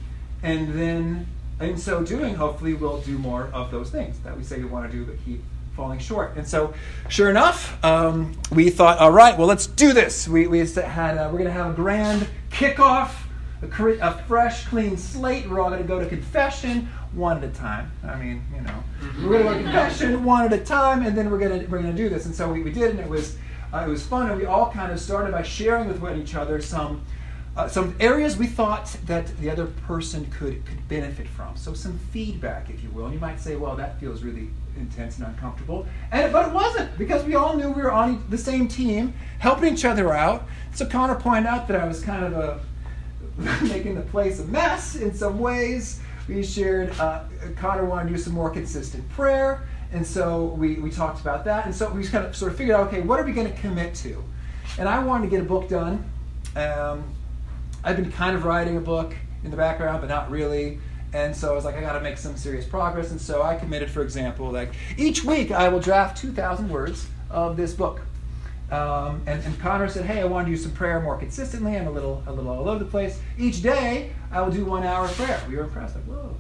and 0.42 0.74
then 0.74 1.28
in 1.62 1.78
so 1.78 2.04
doing, 2.04 2.36
hopefully, 2.36 2.74
we'll 2.74 3.00
do 3.02 3.18
more 3.18 3.50
of 3.54 3.72
those 3.72 3.90
things 3.90 4.20
that 4.20 4.36
we 4.36 4.44
say 4.44 4.58
we 4.58 4.66
want 4.66 4.92
to 4.92 4.98
do 4.98 5.06
but 5.06 5.24
keep 5.24 5.42
falling 5.76 6.00
short. 6.00 6.36
And 6.36 6.48
so, 6.48 6.74
sure 7.10 7.30
enough, 7.30 7.84
um, 7.84 8.36
we 8.52 8.70
thought, 8.70 9.00
all 9.00 9.12
right, 9.12 9.38
well, 9.38 9.48
let's 9.48 9.68
do 9.68 9.94
this. 9.94 10.28
We, 10.28 10.48
we 10.48 10.60
had, 10.60 11.18
uh, 11.18 11.30
we're 11.32 11.40
going 11.40 11.46
to 11.46 11.52
have 11.52 11.72
a 11.72 11.76
grand 11.76 12.28
kickoff, 12.52 13.12
a, 13.62 13.68
a, 14.02 14.24
fresh, 14.28 14.66
clean 14.66 14.98
slate. 14.98 15.50
We're 15.50 15.62
all 15.62 15.70
going 15.70 15.82
to 15.82 15.88
go 15.88 16.00
to 16.00 16.06
confession 16.06 16.90
one 17.14 17.38
at 17.38 17.44
a 17.44 17.54
time. 17.54 17.92
I 18.04 18.16
mean, 18.18 18.44
you 18.54 18.62
know, 18.62 18.84
mm-hmm. 19.02 19.30
we're 19.30 19.44
going 19.44 19.46
to 19.46 19.54
go 19.54 19.58
to 19.58 19.64
confession 19.64 20.24
one 20.24 20.46
at 20.46 20.54
a 20.54 20.64
time, 20.64 21.06
and 21.06 21.18
then 21.18 21.32
we're 21.32 21.40
going 21.40 21.62
to 21.62 21.68
we're 21.68 21.80
going 21.80 21.96
to 21.96 22.04
do 22.04 22.10
this. 22.10 22.26
And 22.26 22.36
so 22.36 22.52
we, 22.52 22.62
we 22.62 22.72
did, 22.72 22.92
and 22.92 23.00
it 23.00 23.10
was 23.10 23.38
uh, 23.74 23.86
it 23.86 23.90
was 23.90 24.06
fun. 24.06 24.30
And 24.30 24.40
we 24.40 24.46
all 24.46 24.72
kind 24.72 24.92
of 24.92 25.00
started 25.00 25.32
by 25.32 25.44
sharing 25.44 25.88
with 25.88 26.18
each 26.18 26.36
other 26.36 26.62
some 26.62 27.04
uh, 27.56 27.68
some 27.68 27.96
areas 28.00 28.36
we 28.36 28.48
thought 28.48 28.96
that 29.06 29.28
the 29.40 29.50
other 29.50 29.68
person 29.68 30.26
could, 30.32 30.66
could 30.66 30.88
benefit 30.88 31.28
from. 31.28 31.56
So 31.56 31.74
some 31.74 32.00
feedback, 32.12 32.70
if 32.70 32.82
you 32.82 32.90
will. 32.90 33.06
And 33.06 33.14
you 33.14 33.20
might 33.20 33.40
say, 33.40 33.56
well, 33.56 33.76
that 33.76 34.00
feels 34.00 34.24
really 34.24 34.50
intense 34.76 35.20
and 35.20 35.28
uncomfortable. 35.28 35.86
And, 36.12 36.34
but 36.34 36.48
it 36.48 36.54
wasn't, 36.54 36.98
because 36.98 37.24
we 37.24 37.36
all 37.36 37.56
knew 37.56 37.70
we 37.70 37.84
were 37.84 37.92
on 37.92 38.26
the 38.30 38.40
same 38.40 38.68
team, 38.68 39.14
helping 39.38 39.74
each 39.74 39.86
other 39.86 40.14
out. 40.14 40.48
So 40.74 40.88
Connor 40.88 41.16
pointed 41.16 41.46
out 41.46 41.68
that 41.68 41.80
I 41.80 41.88
was 41.88 42.02
kind 42.02 42.26
of 42.26 42.34
a, 42.34 42.60
making 43.64 43.96
the 43.96 44.02
place 44.02 44.40
a 44.40 44.46
mess 44.46 44.96
in 44.96 45.14
some 45.14 45.38
ways. 45.38 46.02
We 46.28 46.44
shared, 46.44 46.90
uh, 47.00 47.26
Connor 47.56 47.86
wanted 47.86 48.10
to 48.10 48.16
do 48.16 48.18
some 48.18 48.34
more 48.34 48.50
consistent 48.50 49.08
prayer. 49.10 49.68
And 49.94 50.06
so 50.06 50.46
we, 50.58 50.76
we 50.76 50.90
talked 50.90 51.22
about 51.22 51.46
that. 51.46 51.66
And 51.66 51.74
so 51.74 51.90
we 51.92 52.02
just 52.02 52.12
kind 52.12 52.26
of 52.26 52.36
sort 52.36 52.52
of 52.52 52.58
figured 52.58 52.76
out, 52.76 52.88
okay, 52.88 53.02
what 53.02 53.20
are 53.20 53.24
we 53.24 53.32
going 53.32 53.52
to 53.52 53.60
commit 53.60 53.94
to? 53.96 54.24
And 54.78 54.90
I 54.90 55.04
wanted 55.04 55.26
to 55.26 55.30
get 55.30 55.42
a 55.42 55.46
book 55.46 55.70
done. 55.70 56.10
Um, 56.56 57.04
I've 57.84 57.96
been 57.96 58.12
kind 58.12 58.36
of 58.36 58.44
writing 58.44 58.78
a 58.78 58.82
book, 58.82 59.14
in 59.44 59.52
the 59.52 59.58
background, 59.58 60.02
but 60.02 60.08
not 60.08 60.30
really. 60.32 60.80
And 61.14 61.36
so 61.36 61.52
I 61.52 61.56
was 61.56 61.66
like, 61.66 61.76
I 61.76 61.82
got 61.82 61.94
to 61.94 62.02
make 62.02 62.18
some 62.18 62.36
serious 62.38 62.66
progress. 62.66 63.12
And 63.12 63.22
so 63.22 63.44
I 63.44 63.56
committed, 63.56 63.92
for 63.92 64.02
example, 64.02 64.52
like 64.52 64.74
each 64.98 65.24
week 65.24 65.52
I 65.52 65.70
will 65.70 65.80
draft 65.80 66.18
2,000 66.18 66.70
words 66.70 67.08
of 67.30 67.56
this 67.56 67.74
book. 67.74 68.02
Um, 68.72 69.22
and, 69.28 69.44
and 69.44 69.60
Connor 69.60 69.88
said, 69.88 70.06
"Hey, 70.06 70.22
I 70.22 70.24
want 70.24 70.48
to 70.48 70.52
do 70.52 70.58
some 70.58 70.72
prayer 70.72 71.00
more 71.00 71.16
consistently. 71.16 71.78
I'm 71.78 71.86
a 71.86 71.92
little, 71.92 72.24
a 72.26 72.34
little 72.34 72.50
all 72.50 72.68
over 72.68 72.84
the 72.84 72.90
place. 72.90 73.20
Each 73.38 73.62
day, 73.62 74.14
I 74.32 74.42
will 74.42 74.52
do 74.52 74.66
one 74.66 74.84
hour 74.84 75.06
of 75.06 75.12
prayer." 75.12 75.40
We 75.48 75.58
were 75.58 75.66
impressed. 75.66 75.94
Like, 75.94 76.06
whoa, 76.06 76.36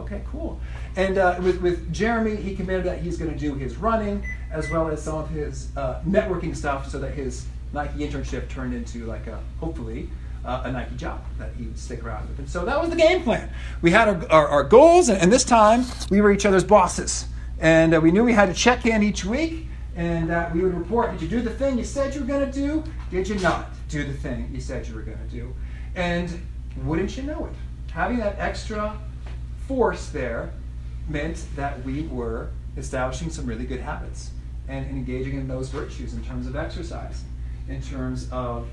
okay, 0.00 0.22
cool. 0.30 0.60
And 0.96 1.18
uh, 1.18 1.38
with 1.42 1.60
with 1.60 1.92
Jeremy, 1.92 2.36
he 2.36 2.54
committed 2.54 2.84
that 2.84 3.00
he's 3.00 3.16
going 3.16 3.32
to 3.32 3.38
do 3.38 3.54
his 3.54 3.76
running 3.76 4.24
as 4.50 4.70
well 4.70 4.88
as 4.88 5.02
some 5.02 5.16
of 5.16 5.30
his 5.30 5.68
uh, 5.76 6.00
networking 6.06 6.56
stuff, 6.56 6.88
so 6.88 6.98
that 6.98 7.14
his 7.14 7.46
Nike 7.72 8.06
internship 8.06 8.48
turned 8.48 8.74
into 8.74 9.06
like 9.06 9.26
a 9.26 9.40
hopefully 9.60 10.08
uh, 10.44 10.62
a 10.64 10.72
Nike 10.72 10.96
job 10.96 11.22
that 11.38 11.50
he 11.56 11.64
would 11.64 11.78
stick 11.78 12.02
around 12.04 12.28
with. 12.28 12.38
And 12.38 12.48
so 12.48 12.64
that 12.64 12.80
was 12.80 12.90
the 12.90 12.96
game 12.96 13.22
plan. 13.22 13.50
We 13.82 13.90
had 13.90 14.08
our, 14.08 14.32
our, 14.32 14.48
our 14.48 14.64
goals, 14.64 15.08
and, 15.08 15.20
and, 15.20 15.32
this 15.32 15.44
time 15.44 15.84
we 16.10 16.20
were 16.20 16.32
each 16.32 16.46
other's 16.46 16.64
bosses. 16.64 17.26
And 17.58 17.94
uh, 17.94 18.00
we 18.00 18.10
knew 18.10 18.24
we 18.24 18.32
had 18.32 18.46
to 18.46 18.54
check 18.54 18.86
in 18.86 19.02
each 19.02 19.24
week, 19.24 19.66
and 19.96 20.30
uh, 20.30 20.48
we 20.54 20.62
would 20.62 20.74
report 20.74 21.12
did 21.12 21.22
you 21.22 21.28
do 21.28 21.42
the 21.42 21.50
thing 21.50 21.76
you 21.76 21.84
said 21.84 22.14
you 22.14 22.20
were 22.20 22.26
going 22.26 22.50
to 22.50 22.52
do? 22.52 22.82
Did 23.10 23.28
you 23.28 23.38
not 23.40 23.68
do 23.88 24.04
the 24.04 24.14
thing 24.14 24.50
you 24.52 24.60
said 24.60 24.86
you 24.88 24.94
were 24.94 25.02
going 25.02 25.18
to 25.18 25.34
do? 25.34 25.54
And 25.94 26.40
wouldn't 26.84 27.16
you 27.16 27.24
know 27.24 27.46
it? 27.46 27.92
Having 27.92 28.18
that 28.18 28.36
extra 28.38 28.96
force 29.70 30.08
there 30.08 30.50
meant 31.08 31.44
that 31.54 31.84
we 31.84 32.02
were 32.08 32.48
establishing 32.76 33.30
some 33.30 33.46
really 33.46 33.64
good 33.64 33.78
habits 33.78 34.32
and, 34.66 34.84
engaging 34.86 35.36
in 35.36 35.46
those 35.46 35.68
virtues 35.68 36.12
in 36.12 36.24
terms 36.24 36.48
of 36.48 36.56
exercise, 36.56 37.22
in 37.68 37.80
terms 37.80 38.28
of 38.32 38.66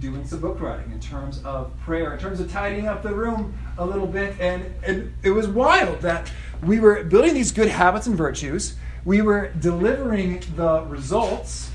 doing 0.00 0.26
some 0.26 0.40
book 0.40 0.60
writing, 0.60 0.92
in 0.92 1.00
terms 1.00 1.42
of 1.44 1.72
prayer, 1.80 2.12
in 2.12 2.18
terms 2.18 2.40
of 2.40 2.52
tidying 2.52 2.88
up 2.88 3.02
the 3.02 3.14
room 3.14 3.58
a 3.78 3.86
little 3.86 4.06
bit. 4.06 4.38
And, 4.38 4.66
and 4.86 5.14
it 5.22 5.30
was 5.30 5.48
wild 5.48 6.02
that 6.02 6.30
we 6.62 6.78
were 6.78 7.04
building 7.04 7.32
these 7.32 7.50
good 7.50 7.68
habits 7.68 8.06
and 8.06 8.14
virtues. 8.14 8.74
We 9.06 9.22
were 9.22 9.50
delivering 9.60 10.42
the 10.56 10.82
results. 10.82 11.70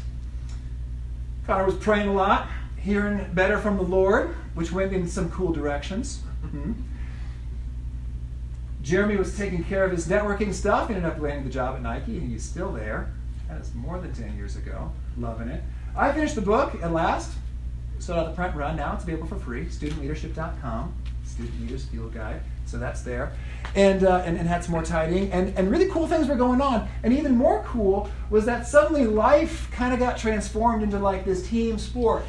Connor 1.48 1.66
was 1.66 1.76
praying 1.76 2.08
a 2.08 2.14
lot, 2.14 2.50
hearing 2.80 3.34
better 3.34 3.58
from 3.58 3.78
the 3.78 3.84
Lord, 3.84 4.36
which 4.54 4.72
went 4.72 4.94
in 4.94 5.08
some 5.08 5.32
cool 5.32 5.52
directions. 5.52 6.22
Mm-hmm. 6.46 6.74
Jeremy 8.88 9.18
was 9.18 9.36
taking 9.36 9.66
care 9.66 9.84
of 9.84 9.92
his 9.92 10.08
networking 10.08 10.54
stuff, 10.54 10.90
ended 10.90 11.04
up 11.04 11.20
landing 11.20 11.44
the 11.44 11.50
job 11.50 11.76
at 11.76 11.82
Nike, 11.82 12.20
and 12.20 12.32
he's 12.32 12.42
still 12.42 12.72
there. 12.72 13.12
That 13.50 13.60
is 13.60 13.74
more 13.76 14.00
than 14.00 14.14
10 14.14 14.38
years 14.38 14.56
ago. 14.56 14.90
Loving 15.18 15.50
it. 15.50 15.62
I 15.94 16.14
finished 16.14 16.36
the 16.36 16.42
book 16.42 16.74
at 16.82 16.94
last 16.94 17.34
sold 18.00 18.20
out 18.20 18.28
the 18.28 18.32
print 18.34 18.56
run. 18.56 18.78
Now 18.78 18.94
it's 18.94 19.04
available 19.04 19.28
for 19.28 19.36
free. 19.36 19.66
StudentLeadership.com, 19.66 20.94
Student 21.26 21.60
Leaders 21.60 21.84
Field 21.84 22.14
Guide. 22.14 22.40
So 22.66 22.78
that's 22.78 23.02
there. 23.02 23.34
And, 23.76 24.06
uh, 24.06 24.24
and, 24.26 24.38
and 24.38 24.48
had 24.48 24.64
some 24.64 24.72
more 24.72 24.86
tidying. 24.86 25.34
And, 25.34 25.58
and 25.58 25.70
really 25.70 25.90
cool 25.90 26.08
things 26.08 26.30
were 26.30 26.36
going 26.36 26.62
on. 26.62 26.88
And 27.04 27.12
even 27.12 27.36
more 27.36 27.64
cool 27.64 28.10
was 28.30 28.46
that 28.46 28.68
suddenly 28.68 29.06
life 29.06 29.70
kind 29.70 29.94
of 29.94 30.00
got 30.00 30.18
transformed 30.18 30.82
into 30.82 30.98
like 30.98 31.26
this 31.26 31.46
team 31.46 31.78
sport 31.78 32.24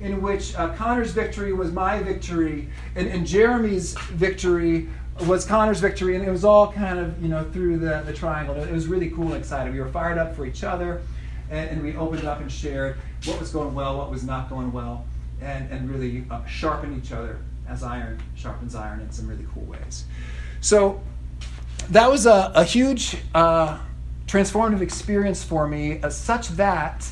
in 0.00 0.22
which 0.22 0.54
uh, 0.54 0.72
Connor's 0.74 1.10
victory 1.10 1.52
was 1.52 1.72
my 1.72 2.00
victory 2.00 2.68
and, 2.94 3.08
and 3.08 3.26
Jeremy's 3.26 3.94
victory 4.10 4.88
was 5.20 5.44
Connor's 5.44 5.80
victory, 5.80 6.14
and 6.14 6.24
it 6.24 6.30
was 6.30 6.44
all 6.44 6.72
kind 6.72 6.98
of 6.98 7.22
you 7.22 7.28
know 7.28 7.44
through 7.52 7.78
the, 7.78 8.02
the 8.04 8.12
triangle. 8.12 8.54
It 8.56 8.72
was 8.72 8.86
really 8.86 9.10
cool 9.10 9.28
and 9.28 9.36
exciting. 9.36 9.72
We 9.72 9.80
were 9.80 9.88
fired 9.88 10.18
up 10.18 10.36
for 10.36 10.44
each 10.44 10.64
other, 10.64 11.02
and, 11.50 11.70
and 11.70 11.82
we 11.82 11.96
opened 11.96 12.24
up 12.24 12.40
and 12.40 12.50
shared 12.50 12.96
what 13.24 13.40
was 13.40 13.50
going 13.50 13.74
well, 13.74 13.96
what 13.98 14.10
was 14.10 14.24
not 14.24 14.50
going 14.50 14.72
well, 14.72 15.06
and, 15.40 15.70
and 15.70 15.90
really 15.90 16.24
uh, 16.30 16.44
sharpen 16.44 16.96
each 17.02 17.12
other 17.12 17.38
as 17.68 17.82
iron 17.82 18.20
sharpens 18.34 18.74
iron 18.74 19.00
in 19.00 19.10
some 19.10 19.26
really 19.26 19.46
cool 19.54 19.64
ways. 19.64 20.04
So 20.60 21.00
that 21.90 22.10
was 22.10 22.26
a, 22.26 22.52
a 22.54 22.64
huge 22.64 23.16
uh, 23.34 23.78
transformative 24.26 24.80
experience 24.80 25.42
for 25.42 25.66
me, 25.66 26.00
uh, 26.02 26.10
such 26.10 26.48
that 26.50 27.08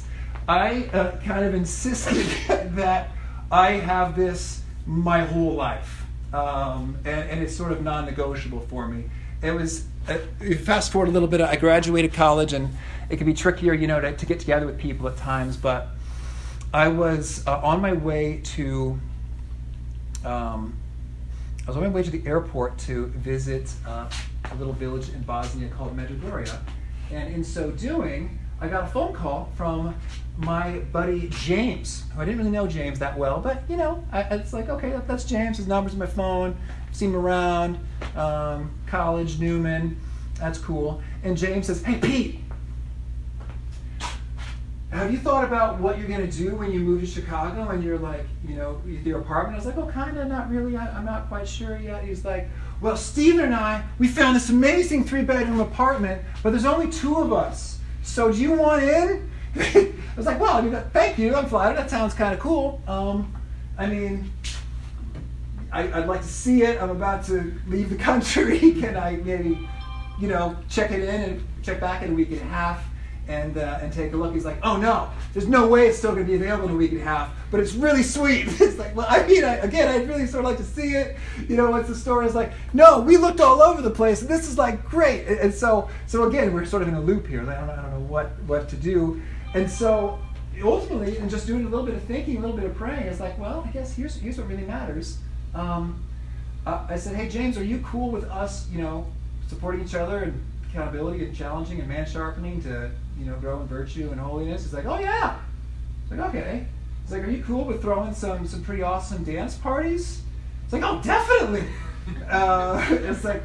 I 0.48 0.84
uh, 0.92 1.18
kind 1.20 1.44
of 1.44 1.54
insisted 1.54 2.26
that 2.74 3.10
I 3.50 3.72
have 3.72 4.16
this 4.16 4.62
my 4.86 5.20
whole 5.20 5.54
life. 5.54 6.03
Um, 6.34 6.98
and, 7.04 7.30
and, 7.30 7.42
it's 7.44 7.56
sort 7.56 7.70
of 7.70 7.82
non 7.82 8.06
negotiable 8.06 8.58
for 8.58 8.88
me. 8.88 9.04
It 9.40 9.52
was, 9.52 9.84
uh, 10.08 10.18
fast 10.64 10.90
forward 10.90 11.08
a 11.08 11.12
little 11.12 11.28
bit, 11.28 11.40
I 11.40 11.54
graduated 11.54 12.12
college 12.12 12.52
and 12.52 12.70
it 13.08 13.18
can 13.18 13.26
be 13.26 13.34
trickier, 13.34 13.72
you 13.72 13.86
know, 13.86 14.00
to, 14.00 14.16
to 14.16 14.26
get 14.26 14.40
together 14.40 14.66
with 14.66 14.76
people 14.76 15.06
at 15.06 15.16
times. 15.16 15.56
But 15.56 15.90
I 16.72 16.88
was 16.88 17.46
uh, 17.46 17.60
on 17.60 17.80
my 17.80 17.92
way 17.92 18.40
to, 18.56 18.98
um, 20.24 20.74
I 21.62 21.68
was 21.68 21.76
on 21.76 21.84
my 21.84 21.88
way 21.88 22.02
to 22.02 22.10
the 22.10 22.26
airport 22.26 22.78
to 22.78 23.06
visit 23.06 23.72
uh, 23.86 24.10
a 24.50 24.54
little 24.56 24.72
village 24.72 25.10
in 25.10 25.22
Bosnia 25.22 25.68
called 25.68 25.96
Medjugorje, 25.96 26.58
and 27.12 27.32
in 27.32 27.44
so 27.44 27.70
doing, 27.70 28.40
I 28.60 28.66
got 28.66 28.82
a 28.82 28.86
phone 28.88 29.12
call 29.12 29.52
from 29.56 29.94
my 30.36 30.78
buddy 30.92 31.28
James. 31.30 32.04
I 32.16 32.24
didn't 32.24 32.38
really 32.38 32.50
know 32.50 32.66
James 32.66 32.98
that 32.98 33.16
well, 33.16 33.40
but 33.40 33.62
you 33.68 33.76
know, 33.76 34.04
I, 34.12 34.22
it's 34.22 34.52
like 34.52 34.68
okay, 34.68 34.98
that's 35.06 35.24
James. 35.24 35.58
His 35.58 35.66
number's 35.66 35.92
in 35.92 35.98
my 35.98 36.06
phone. 36.06 36.56
I've 36.88 36.96
seen 36.96 37.10
him 37.10 37.16
around, 37.16 37.78
um, 38.16 38.70
college, 38.86 39.38
Newman. 39.38 39.98
That's 40.38 40.58
cool. 40.58 41.02
And 41.22 41.36
James 41.36 41.66
says, 41.66 41.82
"Hey, 41.82 41.98
Pete." 41.98 42.40
have 44.94 45.10
you 45.10 45.18
thought 45.18 45.44
about 45.44 45.80
what 45.80 45.98
you're 45.98 46.06
going 46.06 46.28
to 46.28 46.38
do 46.38 46.54
when 46.54 46.70
you 46.72 46.78
move 46.78 47.00
to 47.00 47.06
Chicago 47.06 47.70
and 47.70 47.82
you're 47.82 47.98
like, 47.98 48.24
you 48.46 48.54
know, 48.54 48.80
your 48.86 49.20
apartment? 49.20 49.54
I 49.54 49.56
was 49.56 49.66
like, 49.66 49.76
oh, 49.76 49.90
kind 49.90 50.16
of, 50.16 50.28
not 50.28 50.48
really. 50.50 50.76
I, 50.76 50.96
am 50.96 51.04
not 51.04 51.26
quite 51.28 51.48
sure 51.48 51.76
yet. 51.76 52.04
He's 52.04 52.24
like, 52.24 52.48
well, 52.80 52.96
Steven 52.96 53.46
and 53.46 53.54
I, 53.54 53.84
we 53.98 54.06
found 54.06 54.36
this 54.36 54.50
amazing 54.50 55.04
three 55.04 55.22
bedroom 55.22 55.58
apartment, 55.58 56.22
but 56.42 56.50
there's 56.50 56.64
only 56.64 56.90
two 56.92 57.16
of 57.16 57.32
us. 57.32 57.80
So 58.02 58.30
do 58.30 58.40
you 58.40 58.52
want 58.52 58.84
in? 58.84 59.30
I 59.56 59.92
was 60.16 60.26
like, 60.26 60.40
well, 60.40 60.62
thank 60.92 61.18
you. 61.18 61.34
I'm 61.34 61.46
flattered. 61.46 61.76
That 61.76 61.90
sounds 61.90 62.14
kind 62.14 62.34
of 62.34 62.40
cool. 62.40 62.80
Um, 62.86 63.32
I 63.78 63.86
mean, 63.86 64.32
I, 65.72 66.00
would 66.00 66.08
like 66.08 66.22
to 66.22 66.28
see 66.28 66.62
it. 66.62 66.80
I'm 66.80 66.90
about 66.90 67.24
to 67.26 67.54
leave 67.66 67.90
the 67.90 67.96
country. 68.10 68.58
Can 68.58 68.96
I 68.96 69.16
maybe, 69.16 69.68
you 70.20 70.28
know, 70.28 70.56
check 70.68 70.90
it 70.90 71.02
in 71.02 71.20
and 71.22 71.46
check 71.62 71.80
back 71.80 72.02
in 72.02 72.12
a 72.12 72.14
week 72.14 72.30
and 72.30 72.40
a 72.40 72.44
half? 72.44 72.84
and, 73.28 73.56
uh, 73.56 73.78
and 73.80 73.92
take 73.92 74.12
a 74.12 74.16
look. 74.16 74.34
He's 74.34 74.44
like, 74.44 74.58
oh 74.62 74.76
no, 74.76 75.10
there's 75.32 75.48
no 75.48 75.66
way 75.66 75.86
it's 75.86 75.98
still 75.98 76.12
going 76.12 76.26
to 76.26 76.30
be 76.30 76.36
available 76.36 76.68
in 76.68 76.74
a 76.74 76.76
week 76.76 76.92
and 76.92 77.00
a 77.00 77.04
half, 77.04 77.30
but 77.50 77.60
it's 77.60 77.72
really 77.72 78.02
sweet. 78.02 78.46
it's 78.60 78.78
like, 78.78 78.94
well, 78.94 79.06
I 79.08 79.26
mean, 79.26 79.44
I, 79.44 79.56
again, 79.56 79.88
I'd 79.88 80.08
really 80.08 80.26
sort 80.26 80.44
of 80.44 80.50
like 80.50 80.58
to 80.58 80.64
see 80.64 80.94
it. 80.94 81.16
You 81.48 81.56
know, 81.56 81.70
once 81.70 81.88
the 81.88 81.94
store 81.94 82.24
is 82.24 82.34
like, 82.34 82.52
no, 82.72 83.00
we 83.00 83.16
looked 83.16 83.40
all 83.40 83.62
over 83.62 83.80
the 83.80 83.90
place, 83.90 84.20
and 84.20 84.30
this 84.30 84.48
is 84.48 84.58
like 84.58 84.84
great. 84.84 85.26
And, 85.26 85.38
and 85.38 85.54
so, 85.54 85.88
so 86.06 86.24
again, 86.24 86.52
we're 86.52 86.66
sort 86.66 86.82
of 86.82 86.88
in 86.88 86.94
a 86.94 87.00
loop 87.00 87.26
here. 87.26 87.40
I 87.42 87.54
don't, 87.54 87.70
I 87.70 87.82
don't 87.82 87.90
know 87.92 88.06
what, 88.06 88.30
what 88.46 88.68
to 88.70 88.76
do. 88.76 89.22
And 89.54 89.70
so 89.70 90.18
ultimately, 90.62 91.16
and 91.18 91.30
just 91.30 91.46
doing 91.46 91.64
a 91.64 91.68
little 91.68 91.86
bit 91.86 91.94
of 91.94 92.02
thinking, 92.02 92.36
a 92.36 92.40
little 92.40 92.56
bit 92.56 92.66
of 92.66 92.74
praying, 92.74 93.04
it's 93.04 93.20
like, 93.20 93.38
well, 93.38 93.64
I 93.66 93.70
guess 93.70 93.94
here's, 93.94 94.16
here's 94.16 94.38
what 94.38 94.48
really 94.48 94.64
matters. 94.64 95.18
Um, 95.54 96.04
uh, 96.66 96.86
I 96.88 96.96
said, 96.96 97.16
hey, 97.16 97.28
James, 97.28 97.56
are 97.56 97.64
you 97.64 97.78
cool 97.86 98.10
with 98.10 98.24
us, 98.24 98.68
you 98.70 98.82
know, 98.82 99.06
supporting 99.48 99.84
each 99.84 99.94
other 99.94 100.18
and 100.18 100.44
accountability 100.68 101.24
and 101.24 101.34
challenging 101.34 101.78
and 101.78 101.88
man 101.88 102.06
sharpening 102.06 102.62
to 102.62 102.90
you 103.18 103.26
know, 103.26 103.36
grow 103.36 103.60
in 103.60 103.66
virtue 103.66 104.10
and 104.10 104.20
holiness. 104.20 104.62
He's 104.62 104.72
like, 104.72 104.86
oh 104.86 104.98
yeah. 104.98 105.38
It's 106.02 106.10
like, 106.10 106.28
okay. 106.28 106.66
He's 107.02 107.12
like, 107.12 107.22
are 107.22 107.30
you 107.30 107.42
cool 107.44 107.64
with 107.64 107.82
throwing 107.82 108.14
some 108.14 108.46
some 108.46 108.62
pretty 108.62 108.82
awesome 108.82 109.24
dance 109.24 109.56
parties? 109.56 110.22
It's 110.64 110.72
like, 110.72 110.82
oh, 110.82 111.00
definitely. 111.02 111.64
Uh, 112.28 112.86
it's 112.90 113.24
like, 113.24 113.42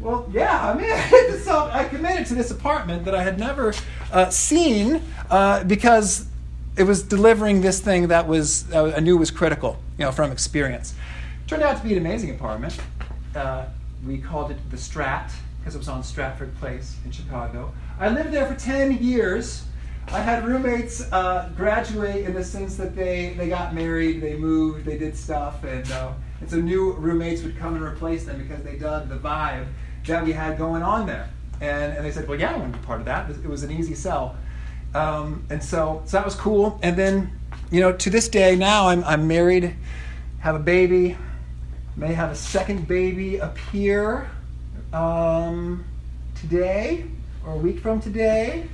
well, 0.00 0.28
yeah, 0.32 0.70
I'm 0.70 0.80
in. 0.80 1.38
so 1.44 1.70
I 1.72 1.84
committed 1.84 2.26
to 2.26 2.34
this 2.34 2.50
apartment 2.50 3.04
that 3.04 3.14
I 3.14 3.22
had 3.22 3.38
never 3.38 3.72
uh, 4.12 4.28
seen 4.30 5.02
uh, 5.30 5.64
because 5.64 6.26
it 6.76 6.84
was 6.84 7.02
delivering 7.02 7.62
this 7.62 7.80
thing 7.80 8.08
that 8.08 8.28
was 8.28 8.70
uh, 8.72 8.92
I 8.96 9.00
knew 9.00 9.16
was 9.16 9.30
critical, 9.30 9.78
you 9.98 10.04
know, 10.04 10.12
from 10.12 10.30
experience. 10.30 10.94
Turned 11.46 11.62
out 11.62 11.78
to 11.78 11.82
be 11.82 11.92
an 11.92 11.98
amazing 11.98 12.30
apartment. 12.30 12.78
Uh, 13.34 13.66
we 14.06 14.18
called 14.18 14.50
it 14.50 14.58
the 14.70 14.76
Strat 14.76 15.30
because 15.58 15.74
it 15.74 15.78
was 15.78 15.88
on 15.88 16.02
Stratford 16.02 16.54
Place 16.58 16.96
in 17.04 17.10
Chicago. 17.10 17.72
I 17.98 18.10
lived 18.10 18.32
there 18.32 18.46
for 18.46 18.54
10 18.54 18.98
years. 18.98 19.64
I 20.08 20.20
had 20.20 20.46
roommates 20.46 21.10
uh, 21.12 21.50
graduate 21.56 22.24
in 22.24 22.34
the 22.34 22.44
sense 22.44 22.76
that 22.76 22.94
they, 22.94 23.34
they 23.36 23.48
got 23.48 23.74
married, 23.74 24.20
they 24.20 24.36
moved, 24.36 24.84
they 24.84 24.96
did 24.96 25.16
stuff, 25.16 25.64
and, 25.64 25.90
uh, 25.90 26.12
and 26.40 26.48
so 26.48 26.60
new 26.60 26.92
roommates 26.92 27.42
would 27.42 27.58
come 27.58 27.74
and 27.74 27.82
replace 27.82 28.24
them 28.24 28.38
because 28.38 28.62
they 28.62 28.76
dug 28.76 29.08
the 29.08 29.16
vibe 29.16 29.66
that 30.06 30.24
we 30.24 30.32
had 30.32 30.58
going 30.58 30.82
on 30.82 31.06
there. 31.06 31.28
And, 31.60 31.96
and 31.96 32.04
they 32.04 32.10
said, 32.10 32.28
well, 32.28 32.38
yeah, 32.38 32.54
I 32.54 32.56
want 32.56 32.72
to 32.72 32.78
be 32.78 32.84
part 32.84 33.00
of 33.00 33.06
that. 33.06 33.30
It 33.30 33.48
was 33.48 33.62
an 33.62 33.70
easy 33.70 33.94
sell. 33.94 34.36
Um, 34.94 35.44
and 35.50 35.62
so, 35.62 36.02
so 36.04 36.16
that 36.16 36.24
was 36.24 36.34
cool. 36.34 36.78
And 36.82 36.96
then, 36.96 37.38
you 37.70 37.80
know, 37.80 37.92
to 37.92 38.10
this 38.10 38.28
day 38.28 38.56
now, 38.56 38.88
I'm, 38.88 39.04
I'm 39.04 39.26
married, 39.26 39.74
have 40.40 40.54
a 40.54 40.60
baby, 40.60 41.16
may 41.96 42.12
have 42.12 42.30
a 42.30 42.34
second 42.34 42.86
baby 42.86 43.38
appear 43.38 44.30
um, 44.92 45.84
today 46.34 47.06
or 47.44 47.54
a 47.54 47.56
week 47.56 47.80
from 47.80 48.00
today. 48.00 48.68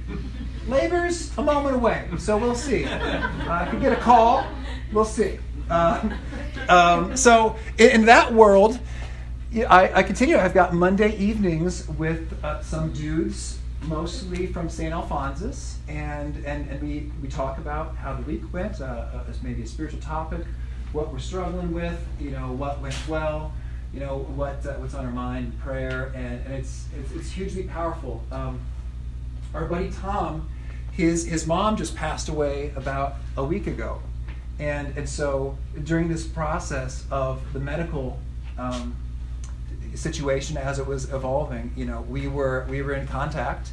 Labor's 0.67 1.37
a 1.39 1.43
moment 1.43 1.75
away, 1.75 2.09
so 2.19 2.37
we'll 2.39 2.55
see. 2.55 2.85
Uh, 2.85 3.29
I 3.49 3.67
could 3.71 3.81
get 3.81 3.93
a 3.93 3.97
call. 3.97 4.47
We'll 4.93 5.05
see. 5.05 5.39
Uh, 5.69 6.11
um, 6.69 7.17
so 7.17 7.57
in, 7.79 7.91
in, 7.91 8.05
that 8.07 8.33
world, 8.33 8.79
I, 9.55 9.99
I, 9.99 10.03
continue. 10.03 10.39
I've 10.39 10.55
got 10.55 10.73
Monday 10.73 11.15
evenings 11.19 11.87
with 11.87 12.43
uh, 12.43 12.63
some 12.63 12.91
dudes, 12.91 13.59
mostly 13.83 14.47
from 14.47 14.71
St. 14.71 14.95
Alphonsus, 14.95 15.77
and, 15.89 16.43
and, 16.47 16.71
and 16.71 16.81
we, 16.81 17.13
we 17.21 17.29
talk 17.29 17.59
about 17.59 17.95
how 17.97 18.15
the 18.15 18.23
week 18.23 18.51
went, 18.51 18.81
uh, 18.81 18.85
uh, 18.85 19.25
as 19.29 19.43
maybe 19.43 19.63
a 19.63 19.67
spiritual 19.67 20.01
topic, 20.01 20.47
what 20.93 21.13
we're 21.13 21.19
struggling 21.19 21.71
with, 21.73 22.03
you 22.19 22.31
know, 22.31 22.51
what 22.53 22.81
went 22.81 22.97
well, 23.07 23.53
you 23.93 24.01
know, 24.01 24.21
what, 24.37 24.65
uh, 24.65 24.73
what's 24.77 24.95
on 24.95 25.05
our 25.05 25.13
mind, 25.13 25.59
prayer, 25.61 26.13
and, 26.15 26.47
and 26.47 26.55
it's, 26.55 26.87
it's, 26.99 27.13
it's 27.13 27.31
hugely 27.31 27.65
powerful. 27.65 28.23
Um, 28.33 28.59
our 29.53 29.67
buddy 29.67 29.91
Tom, 29.91 30.49
his, 30.93 31.27
his 31.27 31.47
mom 31.47 31.77
just 31.77 31.95
passed 31.95 32.31
away 32.31 32.73
about 32.75 33.17
a 33.37 33.45
week 33.45 33.67
ago. 33.67 34.01
And, 34.59 34.97
and 34.97 35.07
so 35.07 35.59
during 35.85 36.09
this 36.09 36.27
process 36.27 37.05
of 37.11 37.53
the 37.53 37.61
medical 37.61 38.19
um, 38.57 38.97
situation 39.95 40.57
as 40.57 40.79
it 40.79 40.87
was 40.87 41.13
evolving, 41.13 41.73
you 41.77 41.85
know, 41.85 42.03
we 42.03 42.29
were, 42.29 42.67
we 42.69 42.83
were 42.83 42.95
in 42.95 43.07
contact 43.07 43.71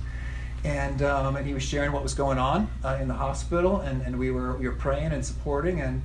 and, 0.63 1.01
um, 1.01 1.35
and 1.35 1.45
he 1.45 1.53
was 1.53 1.63
sharing 1.63 1.91
what 1.91 2.03
was 2.03 2.13
going 2.13 2.37
on 2.37 2.69
uh, 2.83 2.97
in 3.01 3.07
the 3.07 3.13
hospital 3.13 3.79
and, 3.81 4.01
and 4.01 4.17
we, 4.17 4.31
were, 4.31 4.55
we 4.57 4.67
were 4.67 4.75
praying 4.75 5.11
and 5.11 5.25
supporting 5.25 5.81
and 5.81 6.01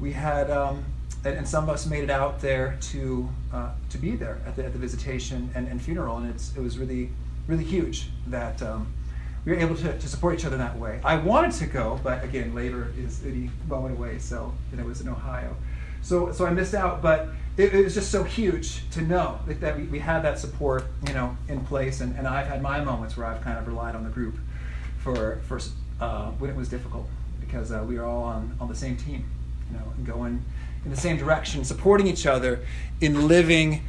we 0.00 0.12
had, 0.12 0.50
um, 0.50 0.84
and, 1.24 1.36
and, 1.36 1.48
some 1.48 1.64
of 1.64 1.70
us 1.70 1.86
made 1.86 2.02
it 2.02 2.10
out 2.10 2.40
there 2.40 2.76
to, 2.80 3.28
uh, 3.52 3.70
to 3.90 3.98
be 3.98 4.16
there 4.16 4.40
at 4.46 4.56
the, 4.56 4.64
at 4.64 4.72
the 4.72 4.78
visitation 4.78 5.50
and, 5.54 5.68
and 5.68 5.80
funeral 5.80 6.16
and 6.16 6.28
it's, 6.28 6.56
it 6.56 6.60
was 6.60 6.78
really, 6.78 7.10
really 7.46 7.64
huge 7.64 8.08
that 8.26 8.60
um, 8.62 8.92
we 9.44 9.52
were 9.52 9.58
able 9.58 9.76
to, 9.76 9.98
to 9.98 10.08
support 10.08 10.38
each 10.38 10.44
other 10.44 10.56
that 10.56 10.78
way. 10.78 11.00
I 11.04 11.16
wanted 11.16 11.52
to 11.52 11.66
go, 11.66 11.98
but 12.02 12.22
again, 12.22 12.54
labor 12.54 12.92
is 12.96 13.24
any 13.24 13.50
moment 13.68 13.98
away, 13.98 14.18
so 14.18 14.54
and 14.70 14.80
it 14.80 14.86
was 14.86 15.00
in 15.00 15.08
Ohio. 15.08 15.56
So, 16.02 16.32
so 16.32 16.46
I 16.46 16.50
missed 16.50 16.74
out, 16.74 17.02
but 17.02 17.28
it, 17.56 17.74
it 17.74 17.84
was 17.84 17.94
just 17.94 18.10
so 18.10 18.24
huge 18.24 18.88
to 18.90 19.02
know 19.02 19.38
that, 19.46 19.60
that 19.60 19.76
we, 19.76 19.84
we 19.84 19.98
had 19.98 20.22
that 20.22 20.38
support, 20.38 20.84
you 21.06 21.14
know, 21.14 21.36
in 21.48 21.60
place. 21.64 22.00
And, 22.00 22.16
and 22.16 22.26
I've 22.26 22.46
had 22.46 22.62
my 22.62 22.82
moments 22.82 23.16
where 23.16 23.26
I've 23.26 23.42
kind 23.42 23.58
of 23.58 23.66
relied 23.66 23.94
on 23.94 24.04
the 24.04 24.10
group 24.10 24.36
for, 24.98 25.40
for 25.46 25.60
uh, 26.00 26.30
when 26.32 26.50
it 26.50 26.56
was 26.56 26.68
difficult 26.68 27.06
because 27.40 27.70
uh, 27.70 27.84
we 27.86 27.98
are 27.98 28.04
all 28.04 28.24
on, 28.24 28.56
on 28.60 28.68
the 28.68 28.74
same 28.74 28.96
team, 28.96 29.24
you 29.70 29.76
know, 29.76 29.84
and 29.96 30.06
going 30.06 30.42
in 30.84 30.90
the 30.90 30.96
same 30.96 31.16
direction, 31.16 31.64
supporting 31.64 32.06
each 32.06 32.26
other 32.26 32.60
in 33.00 33.28
living 33.28 33.84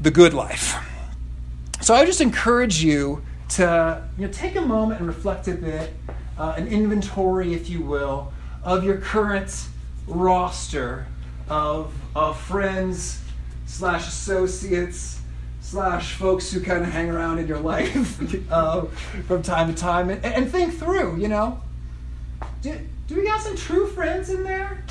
the 0.00 0.10
good 0.10 0.34
life. 0.34 0.74
So 1.80 1.94
I 1.94 2.04
just 2.04 2.20
encourage 2.20 2.82
you 2.82 3.22
to 3.50 4.02
you 4.18 4.26
know, 4.26 4.32
take 4.32 4.56
a 4.56 4.60
moment 4.60 5.00
and 5.00 5.06
reflect 5.06 5.48
a 5.48 5.54
bit, 5.54 5.94
uh, 6.38 6.54
an 6.56 6.66
inventory, 6.66 7.54
if 7.54 7.68
you 7.68 7.82
will, 7.82 8.32
of 8.62 8.84
your 8.84 8.96
current 8.96 9.68
roster 10.06 11.06
of, 11.48 11.92
of 12.14 12.40
friends 12.40 13.20
slash 13.66 14.08
associates 14.08 15.20
slash 15.60 16.14
folks 16.14 16.52
who 16.52 16.60
kind 16.60 16.82
of 16.82 16.90
hang 16.90 17.10
around 17.10 17.38
in 17.38 17.48
your 17.48 17.58
life 17.58 18.20
uh, 18.52 18.84
from 19.26 19.42
time 19.42 19.72
to 19.72 19.80
time 19.80 20.10
and, 20.10 20.24
and 20.24 20.50
think 20.50 20.74
through, 20.74 21.16
you 21.16 21.28
know, 21.28 21.60
do, 22.62 22.78
do 23.06 23.16
we 23.16 23.24
got 23.24 23.40
some 23.40 23.56
true 23.56 23.86
friends 23.86 24.30
in 24.30 24.44
there? 24.44 24.84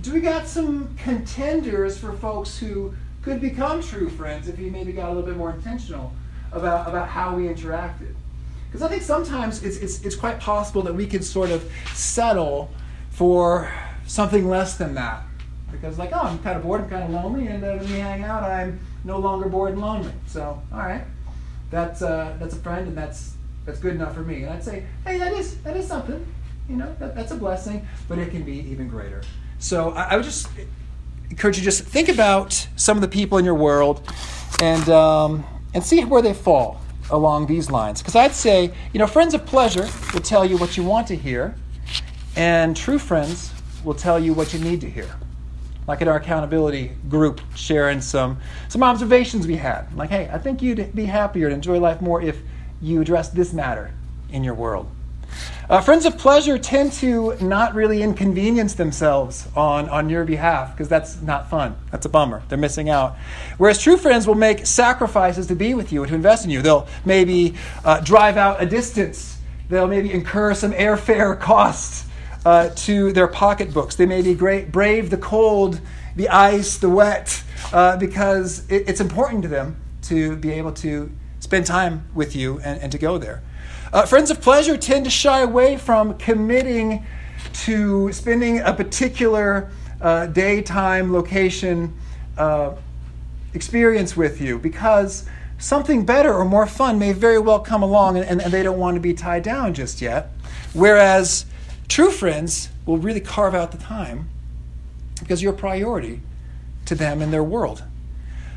Do 0.00 0.12
we 0.12 0.20
got 0.20 0.46
some 0.46 0.94
contenders 0.96 1.98
for 1.98 2.12
folks 2.12 2.58
who 2.58 2.94
could 3.22 3.40
become 3.40 3.82
true 3.82 4.08
friends 4.08 4.48
if 4.48 4.58
you 4.58 4.70
maybe 4.70 4.92
got 4.92 5.06
a 5.06 5.12
little 5.12 5.22
bit 5.22 5.36
more 5.36 5.50
intentional 5.50 6.12
about, 6.52 6.88
about 6.88 7.08
how 7.08 7.34
we 7.34 7.44
interacted. 7.44 8.14
Because 8.66 8.82
I 8.82 8.88
think 8.88 9.02
sometimes 9.02 9.62
it's, 9.62 9.76
it's, 9.78 10.02
it's 10.02 10.16
quite 10.16 10.40
possible 10.40 10.82
that 10.82 10.94
we 10.94 11.06
can 11.06 11.22
sort 11.22 11.50
of 11.50 11.70
settle 11.94 12.70
for 13.10 13.72
something 14.06 14.48
less 14.48 14.76
than 14.76 14.94
that. 14.94 15.22
Because, 15.70 15.98
like, 15.98 16.10
oh, 16.12 16.20
I'm 16.20 16.38
kind 16.40 16.56
of 16.56 16.62
bored, 16.62 16.80
I'm 16.80 16.88
kind 16.88 17.04
of 17.04 17.10
lonely, 17.10 17.46
and 17.46 17.62
uh, 17.62 17.76
when 17.76 17.90
we 17.90 17.98
hang 17.98 18.24
out, 18.24 18.42
I'm 18.42 18.80
no 19.04 19.18
longer 19.18 19.48
bored 19.48 19.72
and 19.72 19.80
lonely. 19.80 20.12
So, 20.26 20.60
all 20.72 20.78
right, 20.78 21.04
that's, 21.70 22.02
uh, 22.02 22.36
that's 22.38 22.54
a 22.54 22.58
friend, 22.58 22.88
and 22.88 22.96
that's, 22.96 23.34
that's 23.64 23.78
good 23.78 23.94
enough 23.94 24.14
for 24.14 24.22
me. 24.22 24.42
And 24.44 24.52
I'd 24.52 24.64
say, 24.64 24.84
hey, 25.04 25.18
that 25.18 25.32
is, 25.34 25.58
that 25.58 25.76
is 25.76 25.86
something. 25.86 26.26
You 26.68 26.76
know, 26.76 26.94
that, 26.98 27.14
that's 27.14 27.32
a 27.32 27.36
blessing, 27.36 27.86
but 28.08 28.18
it 28.18 28.30
can 28.30 28.42
be 28.42 28.58
even 28.70 28.88
greater. 28.88 29.22
So 29.58 29.90
I, 29.90 30.02
I 30.10 30.16
would 30.16 30.24
just 30.24 30.48
encourage 31.30 31.58
you 31.58 31.64
just 31.64 31.84
think 31.84 32.08
about 32.08 32.68
some 32.76 32.96
of 32.96 33.00
the 33.00 33.08
people 33.08 33.38
in 33.38 33.44
your 33.44 33.54
world 33.54 34.06
and 34.62 34.88
um, 34.88 35.44
and 35.74 35.84
see 35.84 36.04
where 36.04 36.22
they 36.22 36.34
fall 36.34 36.80
along 37.10 37.46
these 37.46 37.70
lines. 37.70 38.00
Because 38.00 38.16
I'd 38.16 38.34
say, 38.34 38.72
you 38.92 38.98
know, 38.98 39.06
friends 39.06 39.34
of 39.34 39.46
pleasure 39.46 39.88
will 40.12 40.20
tell 40.20 40.44
you 40.44 40.56
what 40.56 40.76
you 40.76 40.82
want 40.82 41.06
to 41.08 41.16
hear, 41.16 41.54
and 42.36 42.76
true 42.76 42.98
friends 42.98 43.52
will 43.84 43.94
tell 43.94 44.18
you 44.18 44.34
what 44.34 44.52
you 44.52 44.58
need 44.60 44.80
to 44.82 44.90
hear. 44.90 45.08
Like 45.88 46.02
at 46.02 46.06
our 46.06 46.16
accountability 46.16 46.92
group, 47.08 47.40
sharing 47.56 48.00
some, 48.00 48.38
some 48.68 48.84
observations 48.84 49.46
we 49.46 49.56
had. 49.56 49.92
Like, 49.96 50.10
hey, 50.10 50.30
I 50.32 50.38
think 50.38 50.62
you'd 50.62 50.94
be 50.94 51.06
happier 51.06 51.46
and 51.46 51.54
enjoy 51.54 51.80
life 51.80 52.00
more 52.00 52.22
if 52.22 52.38
you 52.80 53.00
addressed 53.00 53.34
this 53.34 53.52
matter 53.52 53.92
in 54.30 54.44
your 54.44 54.54
world. 54.54 54.88
Uh, 55.68 55.82
friends 55.82 56.06
of 56.06 56.16
pleasure 56.16 56.56
tend 56.56 56.92
to 56.92 57.36
not 57.42 57.74
really 57.74 58.00
inconvenience 58.00 58.74
themselves 58.74 59.46
on, 59.54 59.86
on 59.90 60.08
your 60.08 60.24
behalf 60.24 60.72
because 60.72 60.88
that's 60.88 61.20
not 61.20 61.50
fun. 61.50 61.76
That's 61.90 62.06
a 62.06 62.08
bummer. 62.08 62.42
They're 62.48 62.56
missing 62.56 62.88
out. 62.88 63.16
Whereas 63.58 63.78
true 63.78 63.98
friends 63.98 64.26
will 64.26 64.34
make 64.34 64.66
sacrifices 64.66 65.46
to 65.48 65.54
be 65.54 65.74
with 65.74 65.92
you 65.92 66.02
and 66.02 66.08
to 66.08 66.14
invest 66.14 66.46
in 66.46 66.50
you. 66.50 66.62
They'll 66.62 66.88
maybe 67.04 67.54
uh, 67.84 68.00
drive 68.00 68.38
out 68.38 68.62
a 68.62 68.66
distance, 68.66 69.38
they'll 69.68 69.88
maybe 69.88 70.10
incur 70.10 70.54
some 70.54 70.72
airfare 70.72 71.38
costs 71.40 72.07
uh, 72.48 72.70
to 72.74 73.12
their 73.12 73.28
pocketbooks. 73.28 73.94
They 73.94 74.06
may 74.06 74.22
be 74.22 74.32
great, 74.32 74.72
brave 74.72 75.10
the 75.10 75.18
cold, 75.18 75.82
the 76.16 76.30
ice, 76.30 76.78
the 76.78 76.88
wet, 76.88 77.42
uh, 77.74 77.98
because 77.98 78.66
it, 78.70 78.88
it's 78.88 79.02
important 79.02 79.42
to 79.42 79.48
them 79.48 79.76
to 80.04 80.34
be 80.36 80.52
able 80.52 80.72
to 80.72 81.12
spend 81.40 81.66
time 81.66 82.08
with 82.14 82.34
you 82.34 82.58
and, 82.60 82.80
and 82.80 82.90
to 82.90 82.96
go 82.96 83.18
there. 83.18 83.42
Uh, 83.92 84.06
friends 84.06 84.30
of 84.30 84.40
pleasure 84.40 84.78
tend 84.78 85.04
to 85.04 85.10
shy 85.10 85.42
away 85.42 85.76
from 85.76 86.16
committing 86.16 87.04
to 87.52 88.10
spending 88.14 88.60
a 88.60 88.72
particular 88.72 89.70
uh, 90.00 90.24
daytime 90.24 91.12
location 91.12 91.94
uh, 92.38 92.74
experience 93.52 94.16
with 94.16 94.40
you 94.40 94.58
because 94.58 95.26
something 95.58 96.06
better 96.06 96.32
or 96.32 96.46
more 96.46 96.66
fun 96.66 96.98
may 96.98 97.12
very 97.12 97.38
well 97.38 97.60
come 97.60 97.82
along 97.82 98.16
and, 98.16 98.40
and 98.40 98.50
they 98.50 98.62
don't 98.62 98.78
want 98.78 98.94
to 98.94 99.00
be 99.02 99.12
tied 99.12 99.42
down 99.42 99.74
just 99.74 100.00
yet. 100.00 100.30
Whereas 100.72 101.44
true 101.88 102.10
friends 102.10 102.68
will 102.86 102.98
really 102.98 103.20
carve 103.20 103.54
out 103.54 103.72
the 103.72 103.78
time 103.78 104.28
because 105.18 105.42
you're 105.42 105.54
a 105.54 105.56
priority 105.56 106.20
to 106.86 106.94
them 106.94 107.20
in 107.20 107.30
their 107.30 107.44
world. 107.44 107.82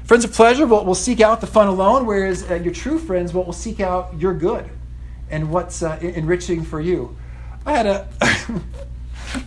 Friends 0.03 0.25
of 0.25 0.33
pleasure 0.33 0.65
will, 0.65 0.83
will 0.85 0.95
seek 0.95 1.21
out 1.21 1.41
the 1.41 1.47
fun 1.47 1.67
alone, 1.67 2.05
whereas 2.05 2.49
uh, 2.49 2.55
your 2.55 2.73
true 2.73 2.99
friends 2.99 3.33
will, 3.33 3.43
will 3.43 3.53
seek 3.53 3.79
out 3.79 4.13
your 4.17 4.33
good 4.33 4.69
and 5.29 5.49
what's 5.49 5.81
uh, 5.81 5.97
enriching 6.01 6.63
for 6.63 6.81
you. 6.81 7.15
I 7.65 7.73
had 7.73 7.85
a 7.85 8.07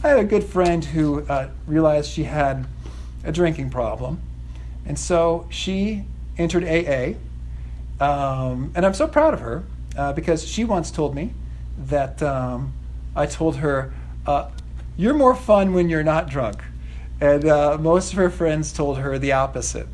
I 0.02 0.08
had 0.08 0.18
a 0.18 0.24
good 0.24 0.44
friend 0.44 0.82
who 0.84 1.26
uh, 1.26 1.50
realized 1.66 2.10
she 2.10 2.24
had 2.24 2.66
a 3.24 3.32
drinking 3.32 3.70
problem, 3.70 4.22
and 4.86 4.98
so 4.98 5.46
she 5.50 6.04
entered 6.38 6.64
AA. 6.64 7.14
Um, 8.00 8.72
and 8.74 8.86
I'm 8.86 8.94
so 8.94 9.06
proud 9.06 9.34
of 9.34 9.40
her 9.40 9.64
uh, 9.96 10.12
because 10.14 10.46
she 10.46 10.64
once 10.64 10.90
told 10.90 11.14
me 11.14 11.32
that 11.86 12.22
um, 12.22 12.72
I 13.14 13.27
told 13.27 13.57
her, 13.57 13.92
uh, 14.27 14.48
"You're 14.96 15.14
more 15.14 15.35
fun 15.35 15.72
when 15.74 15.88
you're 15.88 16.05
not 16.05 16.29
drunk," 16.29 16.62
and 17.20 17.44
uh, 17.44 17.79
most 17.81 18.12
of 18.12 18.18
her 18.18 18.31
friends 18.31 18.72
told 18.72 18.98
her 18.98 19.18
the 19.18 19.33
opposite 19.33 19.88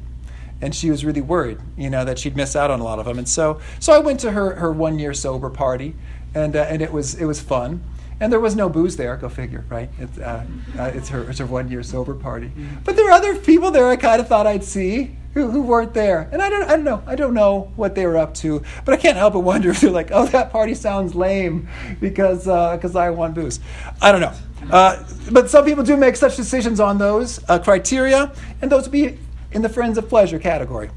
and 0.63 0.75
she 0.75 0.91
was 0.91 1.05
really 1.05 1.21
worried, 1.21 1.59
you 1.77 1.89
know, 1.89 2.05
that 2.05 2.19
she'd 2.19 2.37
miss 2.37 2.55
out 2.55 2.71
on 2.71 2.81
a 2.81 2.85
lot 2.85 2.99
of 2.99 3.07
them. 3.07 3.19
And 3.19 3.29
so, 3.29 3.61
so 3.79 3.93
I 3.93 3.99
went 3.99 4.21
to 4.21 4.33
her 4.33 4.57
her 4.57 4.73
one 4.73 4.99
year 4.99 5.15
sober 5.15 5.51
party, 5.51 5.95
and 6.35 6.55
uh, 6.55 6.67
and 6.69 6.83
it 6.83 6.93
was 6.93 7.15
it 7.15 7.25
was 7.25 7.41
fun. 7.41 7.83
And 8.21 8.31
there 8.31 8.41
was 8.41 8.55
no 8.55 8.69
booze 8.69 8.97
there. 8.97 9.17
Go 9.17 9.29
figure, 9.29 9.65
right? 9.69 9.89
It's, 9.99 10.19
uh, 10.19 10.45
uh, 10.79 10.91
it's 10.95 11.09
her 11.09 11.29
it's 11.31 11.39
her 11.39 11.47
one 11.47 11.71
year 11.71 11.83
sober 11.83 12.15
party. 12.15 12.53
But 12.85 12.97
there 12.97 13.07
were 13.07 13.11
other 13.11 13.35
people 13.37 13.71
there 13.71 13.87
I 13.87 13.97
kind 13.97 14.21
of 14.21 14.29
thought 14.29 14.47
I'd 14.47 14.63
see 14.63 15.17
who, 15.33 15.51
who 15.51 15.63
weren't 15.63 15.95
there, 15.95 16.29
and 16.33 16.43
I 16.43 16.51
don't 16.51 16.65
I 16.65 16.77
don't 16.77 16.85
know 16.85 17.03
I 17.07 17.15
don't 17.15 17.35
know 17.35 17.73
what 17.77 17.95
they 17.95 18.05
were 18.05 18.19
up 18.19 18.35
to. 18.35 18.63
But 18.85 18.93
I 18.93 18.99
can't 18.99 19.17
help 19.17 19.33
but 19.33 19.41
wonder 19.41 19.71
if 19.71 19.81
they're 19.81 19.91
like, 19.91 20.11
oh, 20.13 20.27
that 20.27 20.51
party 20.51 20.75
sounds 20.75 21.15
lame 21.15 21.69
because 21.99 22.45
because 22.45 22.95
uh, 22.95 23.01
I 23.01 23.11
want 23.11 23.35
booze. 23.35 23.59
I 24.03 24.13
don't 24.13 24.21
know. 24.21 24.35
Uh, 24.71 25.03
but 25.31 25.49
some 25.49 25.65
people 25.65 25.83
do 25.83 25.97
make 25.97 26.17
such 26.17 26.37
decisions 26.37 26.81
on 26.81 26.99
those 26.99 27.41
uh, 27.49 27.59
criteria, 27.59 28.33
and 28.61 28.71
those 28.71 28.83
would 28.83 28.93
be 28.93 29.19
in 29.53 29.63
the 29.63 29.69
friends 29.69 29.99
of 29.99 30.09
pleasure 30.09 30.39
category. 30.39 30.91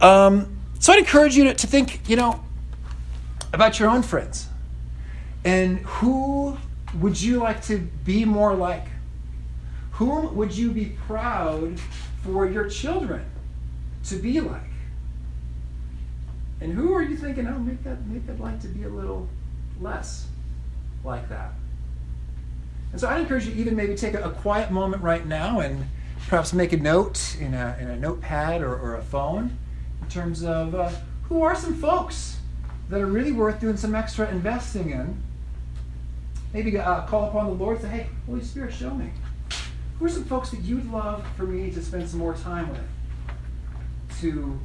Um, 0.00 0.56
so 0.78 0.92
I'd 0.92 0.98
encourage 0.98 1.36
you 1.36 1.44
to, 1.44 1.54
to 1.54 1.66
think, 1.66 2.08
you 2.08 2.16
know, 2.16 2.42
about 3.52 3.78
your 3.78 3.88
own 3.88 4.02
friends. 4.02 4.48
And 5.46 5.78
who 5.78 6.58
would 6.98 7.22
you 7.22 7.38
like 7.38 7.62
to 7.66 7.78
be 8.04 8.24
more 8.24 8.52
like? 8.52 8.88
Whom 9.92 10.34
would 10.34 10.52
you 10.52 10.72
be 10.72 10.86
proud 11.06 11.78
for 12.24 12.50
your 12.50 12.68
children 12.68 13.24
to 14.06 14.16
be 14.16 14.40
like? 14.40 14.60
And 16.60 16.72
who 16.72 16.92
are 16.94 17.02
you 17.02 17.16
thinking, 17.16 17.46
oh, 17.46 17.60
maybe 17.60 17.78
I'd, 17.88 18.10
maybe 18.10 18.28
I'd 18.28 18.40
like 18.40 18.60
to 18.62 18.66
be 18.66 18.82
a 18.82 18.88
little 18.88 19.28
less 19.80 20.26
like 21.04 21.28
that? 21.28 21.52
And 22.90 23.00
so 23.00 23.08
I'd 23.08 23.20
encourage 23.20 23.46
you 23.46 23.54
even 23.54 23.76
maybe 23.76 23.94
take 23.94 24.14
a, 24.14 24.24
a 24.24 24.30
quiet 24.30 24.72
moment 24.72 25.00
right 25.00 25.24
now 25.24 25.60
and 25.60 25.86
perhaps 26.26 26.52
make 26.54 26.72
a 26.72 26.76
note 26.76 27.36
in 27.38 27.54
a, 27.54 27.76
in 27.80 27.88
a 27.88 27.96
notepad 27.96 28.62
or, 28.62 28.74
or 28.74 28.96
a 28.96 29.02
phone 29.02 29.56
in 30.02 30.08
terms 30.08 30.42
of 30.42 30.74
uh, 30.74 30.90
who 31.28 31.42
are 31.42 31.54
some 31.54 31.74
folks 31.74 32.38
that 32.88 33.00
are 33.00 33.06
really 33.06 33.32
worth 33.32 33.60
doing 33.60 33.76
some 33.76 33.94
extra 33.94 34.28
investing 34.28 34.90
in. 34.90 35.22
Maybe 36.56 36.78
uh, 36.78 37.02
call 37.02 37.28
upon 37.28 37.48
the 37.48 37.52
Lord 37.52 37.80
and 37.80 37.84
say, 37.84 37.90
hey, 37.90 38.06
Holy 38.24 38.42
Spirit, 38.42 38.72
show 38.72 38.94
me. 38.94 39.10
Who 39.98 40.06
are 40.06 40.08
some 40.08 40.24
folks 40.24 40.52
that 40.52 40.62
you'd 40.62 40.90
love 40.90 41.22
for 41.36 41.42
me 41.42 41.70
to 41.70 41.82
spend 41.82 42.08
some 42.08 42.18
more 42.18 42.32
time 42.32 42.70
with? 42.70 42.80
To 44.22 44.58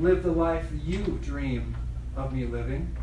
live 0.00 0.24
the 0.24 0.32
life 0.32 0.66
you 0.84 1.20
dream 1.22 1.76
of 2.16 2.32
me 2.32 2.44
living? 2.44 2.96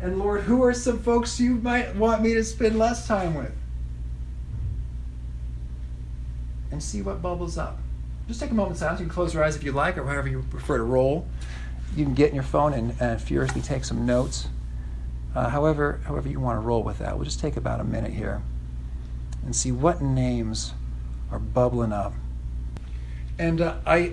And 0.00 0.18
Lord, 0.18 0.44
who 0.44 0.64
are 0.64 0.72
some 0.72 0.98
folks 1.00 1.38
you 1.38 1.56
might 1.56 1.94
want 1.96 2.22
me 2.22 2.32
to 2.32 2.42
spend 2.42 2.78
less 2.78 3.06
time 3.06 3.34
with? 3.34 3.52
And 6.70 6.82
see 6.82 7.02
what 7.02 7.20
bubbles 7.20 7.58
up. 7.58 7.78
Just 8.26 8.40
take 8.40 8.52
a 8.52 8.54
moment 8.54 8.78
silence. 8.78 9.00
You 9.00 9.04
can 9.04 9.14
close 9.14 9.34
your 9.34 9.44
eyes 9.44 9.54
if 9.54 9.64
you 9.64 9.72
like, 9.72 9.98
or 9.98 10.04
however 10.04 10.28
you 10.28 10.42
prefer 10.48 10.78
to 10.78 10.84
roll. 10.84 11.26
You 11.94 12.06
can 12.06 12.14
get 12.14 12.30
in 12.30 12.34
your 12.34 12.42
phone 12.42 12.72
and, 12.72 12.94
and 13.00 13.20
furiously 13.20 13.60
take 13.60 13.84
some 13.84 14.06
notes. 14.06 14.48
Uh, 15.34 15.48
however, 15.48 16.00
however 16.04 16.28
you 16.28 16.38
want 16.38 16.56
to 16.56 16.60
roll 16.60 16.82
with 16.82 16.98
that. 16.98 17.16
We'll 17.16 17.24
just 17.24 17.40
take 17.40 17.56
about 17.56 17.80
a 17.80 17.84
minute 17.84 18.12
here 18.12 18.42
and 19.44 19.54
see 19.54 19.72
what 19.72 20.00
names 20.00 20.72
are 21.30 21.38
bubbling 21.38 21.92
up. 21.92 22.12
And 23.38 23.60
uh, 23.60 23.76
I, 23.84 24.12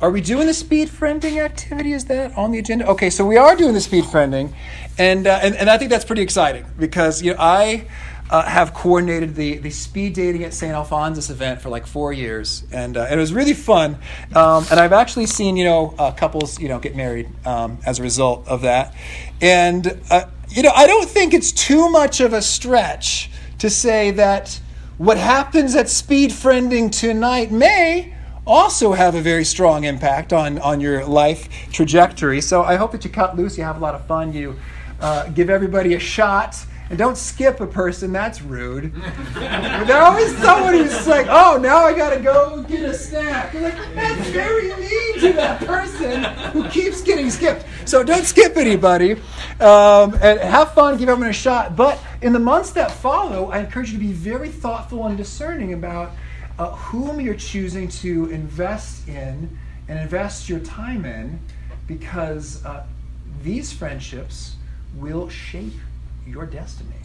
are 0.00 0.10
we 0.10 0.20
doing 0.20 0.46
the 0.46 0.54
speed 0.54 0.88
friending 0.88 1.42
activity? 1.42 1.92
Is 1.92 2.06
that 2.06 2.36
on 2.36 2.52
the 2.52 2.58
agenda? 2.58 2.86
Okay, 2.88 3.10
so 3.10 3.24
we 3.24 3.36
are 3.36 3.54
doing 3.56 3.74
the 3.74 3.80
speed 3.80 4.04
friending, 4.04 4.52
and 4.98 5.26
uh, 5.26 5.40
and, 5.42 5.54
and 5.56 5.70
I 5.70 5.78
think 5.78 5.90
that's 5.90 6.04
pretty 6.04 6.22
exciting 6.22 6.64
because 6.78 7.22
you 7.22 7.32
know 7.32 7.38
I. 7.40 7.86
Uh, 8.28 8.42
have 8.42 8.74
coordinated 8.74 9.36
the, 9.36 9.58
the 9.58 9.70
speed 9.70 10.12
dating 10.12 10.42
at 10.42 10.52
St. 10.52 10.74
Alphonsus 10.74 11.30
event 11.30 11.62
for 11.62 11.68
like 11.68 11.86
four 11.86 12.12
years, 12.12 12.64
and, 12.72 12.96
uh, 12.96 13.04
and 13.04 13.14
it 13.14 13.20
was 13.20 13.32
really 13.32 13.54
fun. 13.54 13.98
Um, 14.34 14.66
and 14.68 14.80
I've 14.80 14.92
actually 14.92 15.26
seen 15.26 15.56
you 15.56 15.64
know 15.64 15.94
uh, 15.96 16.10
couples 16.10 16.58
you 16.58 16.68
know 16.68 16.80
get 16.80 16.96
married 16.96 17.28
um, 17.46 17.78
as 17.86 18.00
a 18.00 18.02
result 18.02 18.48
of 18.48 18.62
that. 18.62 18.96
And 19.40 20.00
uh, 20.10 20.24
you 20.48 20.62
know 20.62 20.72
I 20.74 20.86
don't 20.86 21.08
think 21.08 21.34
it's 21.34 21.52
too 21.52 21.90
much 21.90 22.20
of 22.20 22.32
a 22.32 22.42
stretch 22.42 23.30
to 23.58 23.70
say 23.70 24.10
that 24.12 24.60
what 24.98 25.18
happens 25.18 25.76
at 25.76 25.88
speed 25.88 26.30
friending 26.30 26.90
tonight 26.90 27.50
may 27.50 28.14
also 28.46 28.92
have 28.92 29.14
a 29.14 29.20
very 29.20 29.44
strong 29.44 29.84
impact 29.84 30.32
on, 30.32 30.58
on 30.60 30.80
your 30.80 31.04
life 31.04 31.48
trajectory. 31.72 32.40
So 32.40 32.62
I 32.62 32.76
hope 32.76 32.92
that 32.92 33.04
you 33.04 33.10
cut 33.10 33.36
loose, 33.36 33.58
you 33.58 33.64
have 33.64 33.76
a 33.76 33.80
lot 33.80 33.94
of 33.94 34.06
fun, 34.06 34.32
you 34.32 34.56
uh, 35.00 35.28
give 35.30 35.50
everybody 35.50 35.94
a 35.94 35.98
shot. 35.98 36.56
And 36.88 36.96
don't 36.96 37.18
skip 37.18 37.60
a 37.60 37.66
person, 37.66 38.12
that's 38.12 38.42
rude. 38.42 38.94
There's 39.34 39.90
always 39.90 40.36
someone 40.38 40.74
who's 40.74 41.06
like, 41.08 41.26
oh, 41.28 41.58
now 41.60 41.78
I 41.78 41.92
gotta 41.92 42.20
go 42.20 42.62
get 42.62 42.84
a 42.84 42.94
snack. 42.94 43.52
Like, 43.54 43.74
that's 43.94 44.28
very 44.28 44.68
mean 44.76 45.20
to 45.20 45.32
that 45.32 45.66
person 45.66 46.22
who 46.52 46.68
keeps 46.68 47.02
getting 47.02 47.28
skipped. 47.28 47.64
So 47.86 48.04
don't 48.04 48.24
skip 48.24 48.56
anybody. 48.56 49.14
Um, 49.58 50.14
and 50.22 50.38
have 50.38 50.74
fun, 50.74 50.96
give 50.96 51.08
everyone 51.08 51.30
a 51.30 51.32
shot. 51.32 51.74
But 51.74 51.98
in 52.22 52.32
the 52.32 52.38
months 52.38 52.70
that 52.72 52.92
follow, 52.92 53.50
I 53.50 53.58
encourage 53.58 53.90
you 53.90 53.98
to 53.98 54.04
be 54.04 54.12
very 54.12 54.48
thoughtful 54.48 55.06
and 55.06 55.16
discerning 55.16 55.72
about 55.72 56.12
uh, 56.58 56.70
whom 56.70 57.20
you're 57.20 57.34
choosing 57.34 57.88
to 57.88 58.30
invest 58.30 59.08
in 59.08 59.58
and 59.88 59.98
invest 59.98 60.48
your 60.48 60.60
time 60.60 61.04
in 61.04 61.40
because 61.88 62.64
uh, 62.64 62.86
these 63.42 63.72
friendships 63.72 64.56
will 64.96 65.28
shape 65.28 65.72
your 66.26 66.44
destiny. 66.44 66.95